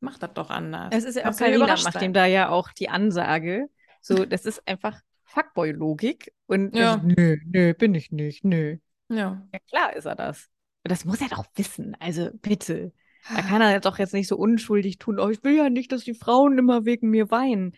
[0.00, 0.92] mach das doch anders.
[0.92, 2.04] Es ist ja auch überrascht macht sein.
[2.04, 3.68] ihm da ja auch die Ansage.
[4.00, 6.32] So, das ist einfach Fuckboy-Logik.
[6.46, 6.94] Und Ja.
[6.94, 8.78] so, nö, nö, bin ich nicht, nö.
[9.08, 9.46] Ja.
[9.52, 10.48] Ja, klar ist er das.
[10.84, 11.96] Das muss er doch wissen.
[12.00, 12.92] Also bitte.
[13.34, 15.20] Da kann er doch jetzt nicht so unschuldig tun.
[15.20, 17.76] Oh, ich will ja nicht, dass die Frauen immer wegen mir weinen.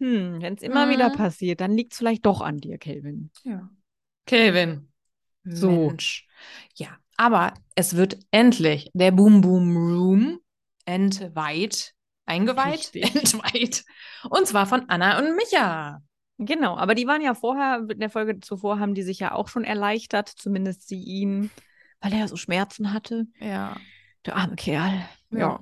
[0.00, 1.14] Hm, wenn es immer wieder Mhm.
[1.14, 3.30] passiert, dann liegt es vielleicht doch an dir, Kelvin.
[3.44, 3.68] Ja.
[4.26, 4.90] Kelvin.
[5.44, 5.88] So.
[5.88, 6.26] Mensch.
[6.74, 10.40] Ja, aber es wird endlich der Boom Boom Room
[10.86, 11.94] entweiht,
[12.26, 13.02] eingeweiht, Richtig.
[13.14, 13.84] entweiht.
[14.28, 16.02] Und zwar von Anna und Micha.
[16.38, 19.48] Genau, aber die waren ja vorher, in der Folge zuvor haben die sich ja auch
[19.48, 21.50] schon erleichtert, zumindest sie ihn,
[22.00, 23.26] weil er ja so Schmerzen hatte.
[23.40, 23.76] Ja.
[24.24, 25.06] Der arme Kerl.
[25.30, 25.38] Ja.
[25.38, 25.60] Ja.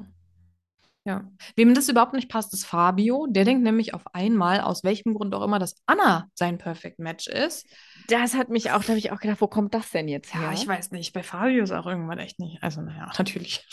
[1.57, 3.26] Wem das überhaupt nicht passt, ist Fabio.
[3.30, 7.28] Der denkt nämlich auf einmal, aus welchem Grund auch immer, dass Anna sein Perfect Match
[7.28, 7.66] ist.
[8.09, 10.42] Das hat mich auch, da habe ich auch gedacht, wo kommt das denn jetzt her?
[10.42, 11.12] Ja, ich weiß nicht.
[11.14, 12.62] Bei Fabio ist auch irgendwann echt nicht.
[12.62, 13.66] Also, naja, natürlich.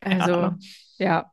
[0.00, 0.58] Also, Ahnung.
[0.98, 1.30] ja.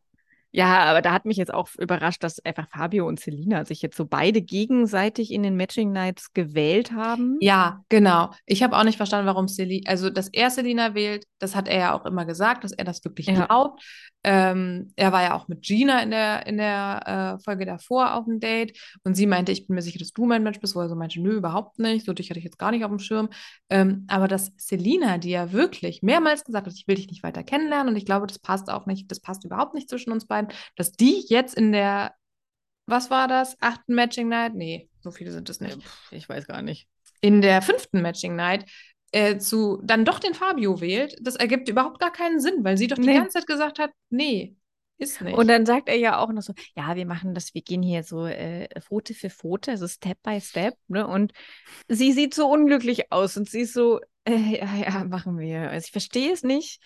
[0.52, 3.96] Ja, aber da hat mich jetzt auch überrascht, dass einfach Fabio und Selina sich jetzt
[3.96, 7.38] so beide gegenseitig in den Matching Nights gewählt haben.
[7.40, 8.32] Ja, genau.
[8.48, 11.78] Ich habe auch nicht verstanden, warum Selina, also dass er Selina wählt, das hat er
[11.80, 13.46] ja auch immer gesagt, dass er das wirklich Ja.
[13.46, 13.84] glaubt.
[14.24, 18.26] Ähm, er war ja auch mit Gina in der, in der äh, Folge davor auf
[18.26, 20.82] dem Date und sie meinte, ich bin mir sicher, dass du mein Mensch bist, wo
[20.82, 23.00] er so meinte, nö, überhaupt nicht, so dich hatte ich jetzt gar nicht auf dem
[23.00, 23.30] Schirm.
[23.70, 27.44] Ähm, aber dass Selina, die ja wirklich mehrmals gesagt hat, ich will dich nicht weiter
[27.44, 30.52] kennenlernen und ich glaube, das passt auch nicht, das passt überhaupt nicht zwischen uns beiden,
[30.76, 32.14] dass die jetzt in der,
[32.86, 34.56] was war das, achten Matching Night?
[34.56, 36.88] Nee, so viele sind es nicht Pff, Ich weiß gar nicht.
[37.22, 38.66] in der fünften Matching Night
[39.12, 42.88] äh, zu dann doch den Fabio wählt, das ergibt überhaupt gar keinen Sinn, weil sie
[42.88, 43.16] doch die Nee.
[43.16, 44.56] ganze Zeit gesagt hat, nee,
[44.98, 45.38] ist nicht.
[45.38, 48.04] Und dann sagt er ja auch noch so, ja, wir machen das, wir gehen hier
[48.04, 51.08] so äh, Pfote für Pfote, also Step by Step, ne?
[51.08, 51.32] Und
[51.88, 55.70] sie sieht so unglücklich aus und sie ist so, äh, ja, ja, machen wir.
[55.70, 56.82] Also ich verstehe es nicht.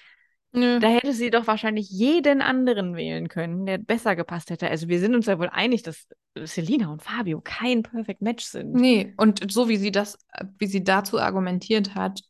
[0.53, 0.79] Nö.
[0.79, 4.69] Da hätte sie doch wahrscheinlich jeden anderen wählen können, der besser gepasst hätte.
[4.69, 6.07] Also wir sind uns ja wohl einig, dass
[6.43, 8.73] Selina und Fabio kein Perfect Match sind.
[8.73, 10.17] Nee, und so wie sie das,
[10.59, 12.21] wie sie dazu argumentiert hat,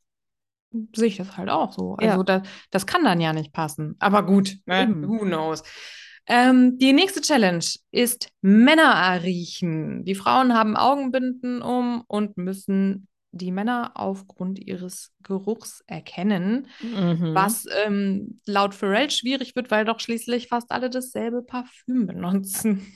[0.95, 1.95] sehe ich das halt auch so.
[1.95, 2.23] Also Ja.
[2.23, 3.95] da, das kann dann ja nicht passen.
[3.99, 4.83] Aber gut, ne?
[4.83, 5.07] Eben.
[5.07, 5.61] who knows.
[6.25, 10.05] Ähm, die nächste Challenge ist Männer riechen.
[10.05, 16.67] Die Frauen haben Augenbinden um und müssen die Männer aufgrund ihres Geruchs erkennen.
[16.81, 17.33] Mhm.
[17.33, 22.87] Was ähm, laut Pharrell schwierig wird, weil doch schließlich fast alle dasselbe Parfüm benutzen.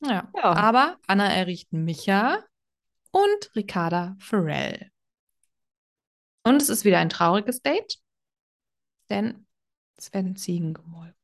[0.00, 0.52] Ja, Ja.
[0.52, 2.38] aber Anna erriecht Micha
[3.10, 4.90] und Ricarda Pharrell.
[6.44, 7.98] Und es ist wieder ein trauriges Date,
[9.10, 9.46] denn
[9.96, 11.14] es werden Ziegen gemolken.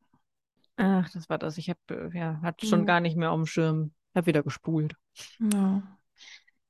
[0.76, 1.58] Ach, das war das.
[1.58, 2.86] Ich habe, ja, hat schon Mhm.
[2.86, 3.92] gar nicht mehr auf dem Schirm.
[4.14, 4.94] Hab wieder gespult.
[5.40, 5.97] Ja.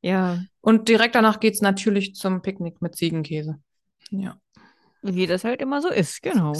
[0.00, 3.60] Ja, Und direkt danach geht es natürlich zum Picknick mit Ziegenkäse.
[4.10, 4.38] Ja.
[5.02, 6.54] wie das halt immer so ist, genau.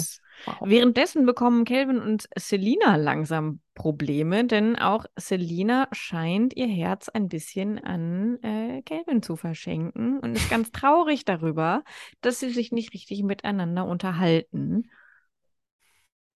[0.45, 0.55] Wow.
[0.61, 7.83] Währenddessen bekommen Kelvin und Selina langsam Probleme, denn auch Selina scheint ihr Herz ein bisschen
[7.83, 11.83] an äh, Kelvin zu verschenken und ist ganz traurig darüber,
[12.21, 14.89] dass sie sich nicht richtig miteinander unterhalten.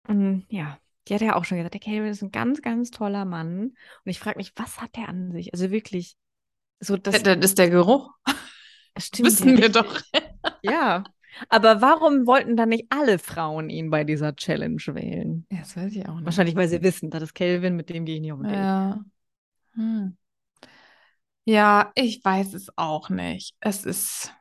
[0.08, 0.78] Und ja,
[1.08, 3.60] die hat ja auch schon gesagt, der Kelvin ist ein ganz, ganz toller Mann.
[3.60, 5.52] Und ich frage mich, was hat der an sich?
[5.52, 6.16] Also wirklich,
[6.80, 8.10] so das, das ist der Geruch.
[8.98, 10.00] stimmt Wissen wir doch.
[10.62, 11.04] Ja.
[11.48, 15.46] Aber warum wollten dann nicht alle Frauen ihn bei dieser Challenge wählen?
[15.50, 16.24] Ja, das weiß ich auch nicht.
[16.24, 18.52] Wahrscheinlich, weil sie wissen, das ist Kelvin, mit dem gehe ich nicht auf Date.
[18.52, 19.04] Ja.
[19.74, 20.16] Hm.
[21.44, 23.54] Ja, ich weiß es auch nicht.
[23.60, 24.32] Es ist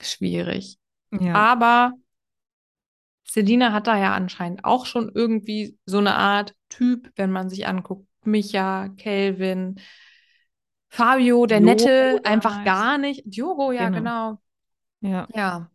[0.00, 0.78] schwierig.
[1.12, 1.34] Ja.
[1.34, 1.92] Aber
[3.28, 7.66] Selina hat da ja anscheinend auch schon irgendwie so eine Art Typ, wenn man sich
[7.66, 8.06] anguckt.
[8.24, 9.80] Micha, Kelvin,
[10.90, 13.22] Fabio, der Diogo Nette, einfach gar nicht.
[13.24, 13.90] Diogo, ja, Genau.
[13.90, 14.38] genau.
[15.00, 15.28] Ja.
[15.34, 15.70] Ja.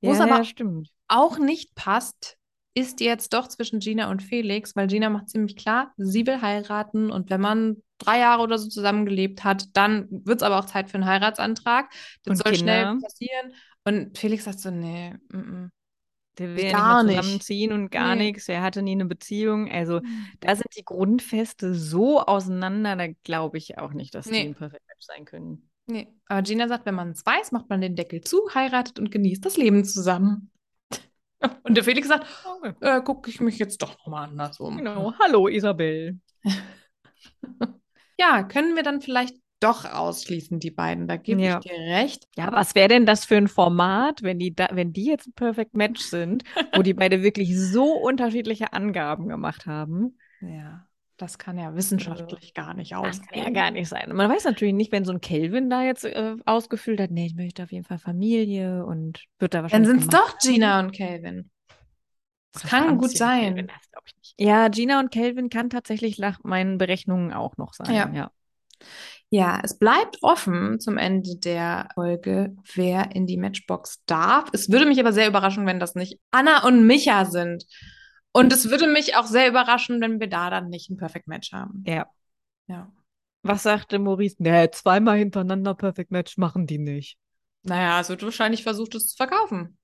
[0.00, 0.88] Wo es Ja, aber stimmt.
[1.08, 2.38] auch nicht passt,
[2.74, 7.10] ist jetzt doch zwischen Gina und Felix, weil Gina macht ziemlich klar, sie will heiraten
[7.10, 10.90] und wenn man drei Jahre oder so zusammengelebt hat, dann wird es aber auch Zeit
[10.90, 11.90] für einen Heiratsantrag.
[12.24, 12.98] Das Und soll schnell Kinder?
[13.00, 13.52] passieren.
[13.84, 15.72] Und Felix sagt so, nee, mm, mm.
[16.38, 17.22] Der will ja Gar nicht nicht.
[17.22, 18.24] zusammenziehen und gar Nee.
[18.32, 18.48] nichts.
[18.48, 19.70] Er hatte nie eine Beziehung.
[19.70, 20.00] Also
[20.40, 24.40] da sind die Grundfeste so auseinander, da glaube ich auch nicht, dass die Nee.
[24.46, 25.68] ein Perfect Match sein können.
[25.86, 26.08] Nee.
[26.28, 29.44] Aber Gina sagt, wenn man es weiß, macht man den Deckel zu, heiratet und genießt
[29.44, 30.50] das Leben zusammen.
[31.64, 32.72] Und der Felix sagt, Okay.
[32.80, 34.78] äh, gucke ich mich jetzt doch nochmal anders um.
[34.78, 35.12] Genau.
[35.18, 36.18] Hallo, Isabel.
[38.18, 41.08] Ja, können wir dann vielleicht doch ausschließen, die beiden.
[41.08, 41.58] Da gebe Ja.
[41.58, 42.28] ich dir recht.
[42.36, 45.32] Ja, was wäre denn das für ein Format, wenn die da, wenn die jetzt ein
[45.34, 50.16] Perfect Match sind, wo die beide wirklich so unterschiedliche Angaben gemacht haben?
[50.40, 50.86] Ja,
[51.16, 53.28] das kann ja wissenschaftlich gar nicht Das ausgehen.
[53.44, 54.12] kann ja gar nicht sein.
[54.14, 57.34] Man weiß natürlich nicht, wenn so ein Kelvin da jetzt äh, ausgefüllt hat, nee, ich
[57.34, 60.92] möchte auf jeden Fall Familie und wird da Dann wahrscheinlich sind es doch Gina und
[60.96, 61.50] Calvin.
[62.52, 63.54] Das Oder kann gut sein.
[63.54, 64.34] Kelvin, das.
[64.38, 67.94] Ja, Gina und Kelvin kann tatsächlich nach meinen Berechnungen auch noch sein.
[67.94, 68.10] Ja.
[68.12, 68.30] ja.
[69.34, 74.50] Ja, es bleibt offen zum Ende der Folge, wer in die Matchbox darf.
[74.52, 77.64] Es würde mich aber sehr überraschen, wenn das nicht Anna und Micha sind.
[78.32, 81.50] Und es würde mich auch sehr überraschen, wenn wir da dann nicht ein Perfect Match
[81.52, 81.82] haben.
[81.86, 82.08] Ja.
[82.66, 82.92] Ja.
[83.40, 84.36] Was sagte Maurice?
[84.38, 87.16] Nee, zweimal hintereinander Perfect Match machen die nicht.
[87.62, 89.78] Naja, es wird wahrscheinlich versucht, es zu verkaufen.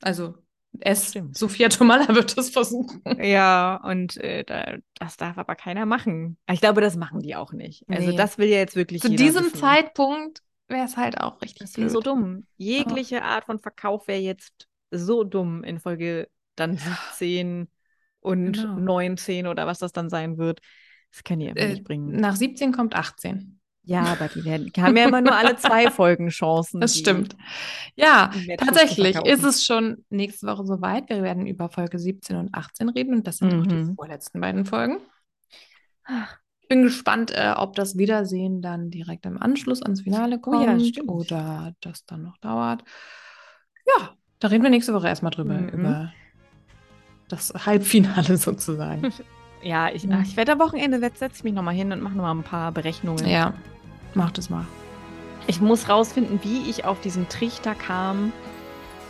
[0.00, 0.38] Also,
[0.80, 1.36] es, Stimmt.
[1.38, 3.02] Sophia Tomalla wird es versuchen.
[3.22, 6.36] Ja, und äh, da, das darf aber keiner machen.
[6.50, 7.84] Ich glaube, das machen die auch nicht.
[7.88, 8.16] Also Nee.
[8.16, 9.58] das will ja jetzt wirklich Zu diesem wissen.
[9.58, 11.92] Zeitpunkt wäre es halt auch richtig Das wäre blöd.
[11.92, 12.46] so dumm.
[12.56, 17.68] Jegliche Art von Verkauf wäre jetzt so dumm in Folge dann 17
[18.20, 18.76] und Genau.
[18.78, 20.60] 19 oder was das dann sein wird.
[21.12, 22.16] Das kann die einfach Äh, nicht bringen.
[22.16, 23.60] nach 17 kommt 18.
[23.86, 26.80] Ja, aber die, werden, haben ja immer nur alle zwei Folgen Chancen.
[26.80, 27.36] Das stimmt.
[27.96, 31.08] Ja, tatsächlich ist es schon nächste Woche soweit.
[31.10, 33.94] Wir werden über Folge 17 und 18 reden und das sind auch die Mhm.
[33.94, 34.98] vorletzten beiden Folgen.
[36.60, 40.66] Ich bin gespannt, äh, ob das Wiedersehen dann direkt im Anschluss ans Finale Oh ja,
[40.72, 42.84] kommt oder das dann noch dauert.
[43.86, 45.68] Ja, da reden wir nächste Woche erstmal drüber, Mhm.
[45.68, 46.12] über
[47.28, 49.12] das Halbfinale sozusagen.
[49.62, 52.34] Ja, ich, ach, ich werde am Wochenende setze ich mich nochmal hin und mache nochmal
[52.34, 53.26] ein paar Berechnungen.
[53.26, 53.54] ja,
[54.14, 54.64] mach das mal.
[55.46, 58.32] Ich muss rausfinden, wie ich auf diesen Trichter kam.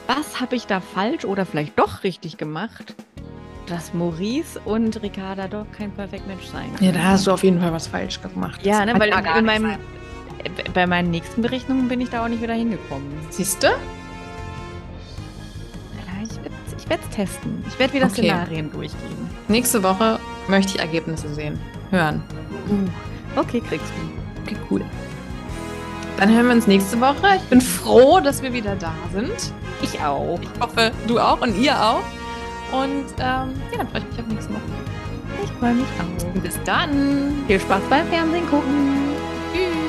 [0.07, 2.95] Was habe ich da falsch oder vielleicht doch richtig gemacht,
[3.67, 6.93] dass Maurice und Ricarda doch kein Perfect Match sein Ja, können.
[6.95, 8.61] da hast du auf jeden Fall was falsch gemacht.
[8.67, 9.79] Ja, ne, weil ja in meinem, sein.
[10.45, 13.07] äh, bei meinen nächsten Berechnungen bin ich da auch nicht wieder hingekommen.
[13.31, 13.69] Siehst du?
[13.69, 13.75] Ja,
[16.23, 16.55] ich werde
[16.91, 17.65] werd's testen.
[17.67, 18.29] Ich werde wieder Okay.
[18.29, 19.31] Szenarien durchgehen.
[19.49, 21.59] Nächste Woche möchte ich Ergebnisse sehen,
[21.91, 22.23] hören.
[23.37, 24.24] Okay, kriegst du.
[24.45, 24.85] Okay, cool.
[26.19, 27.37] Dann hören wir uns nächste Woche.
[27.37, 29.53] Ich bin froh, dass wir wieder da sind.
[29.83, 30.39] Ich auch.
[30.41, 32.03] Ich hoffe, du auch und ihr auch.
[32.73, 34.63] Und ähm, ja, dann freue ich mich auf nächste Woche.
[35.43, 36.41] Ich freue mich auch.
[36.41, 37.45] Bis dann.
[37.47, 39.15] Viel Spaß beim Fernsehen gucken.
[39.53, 39.84] Tschüss.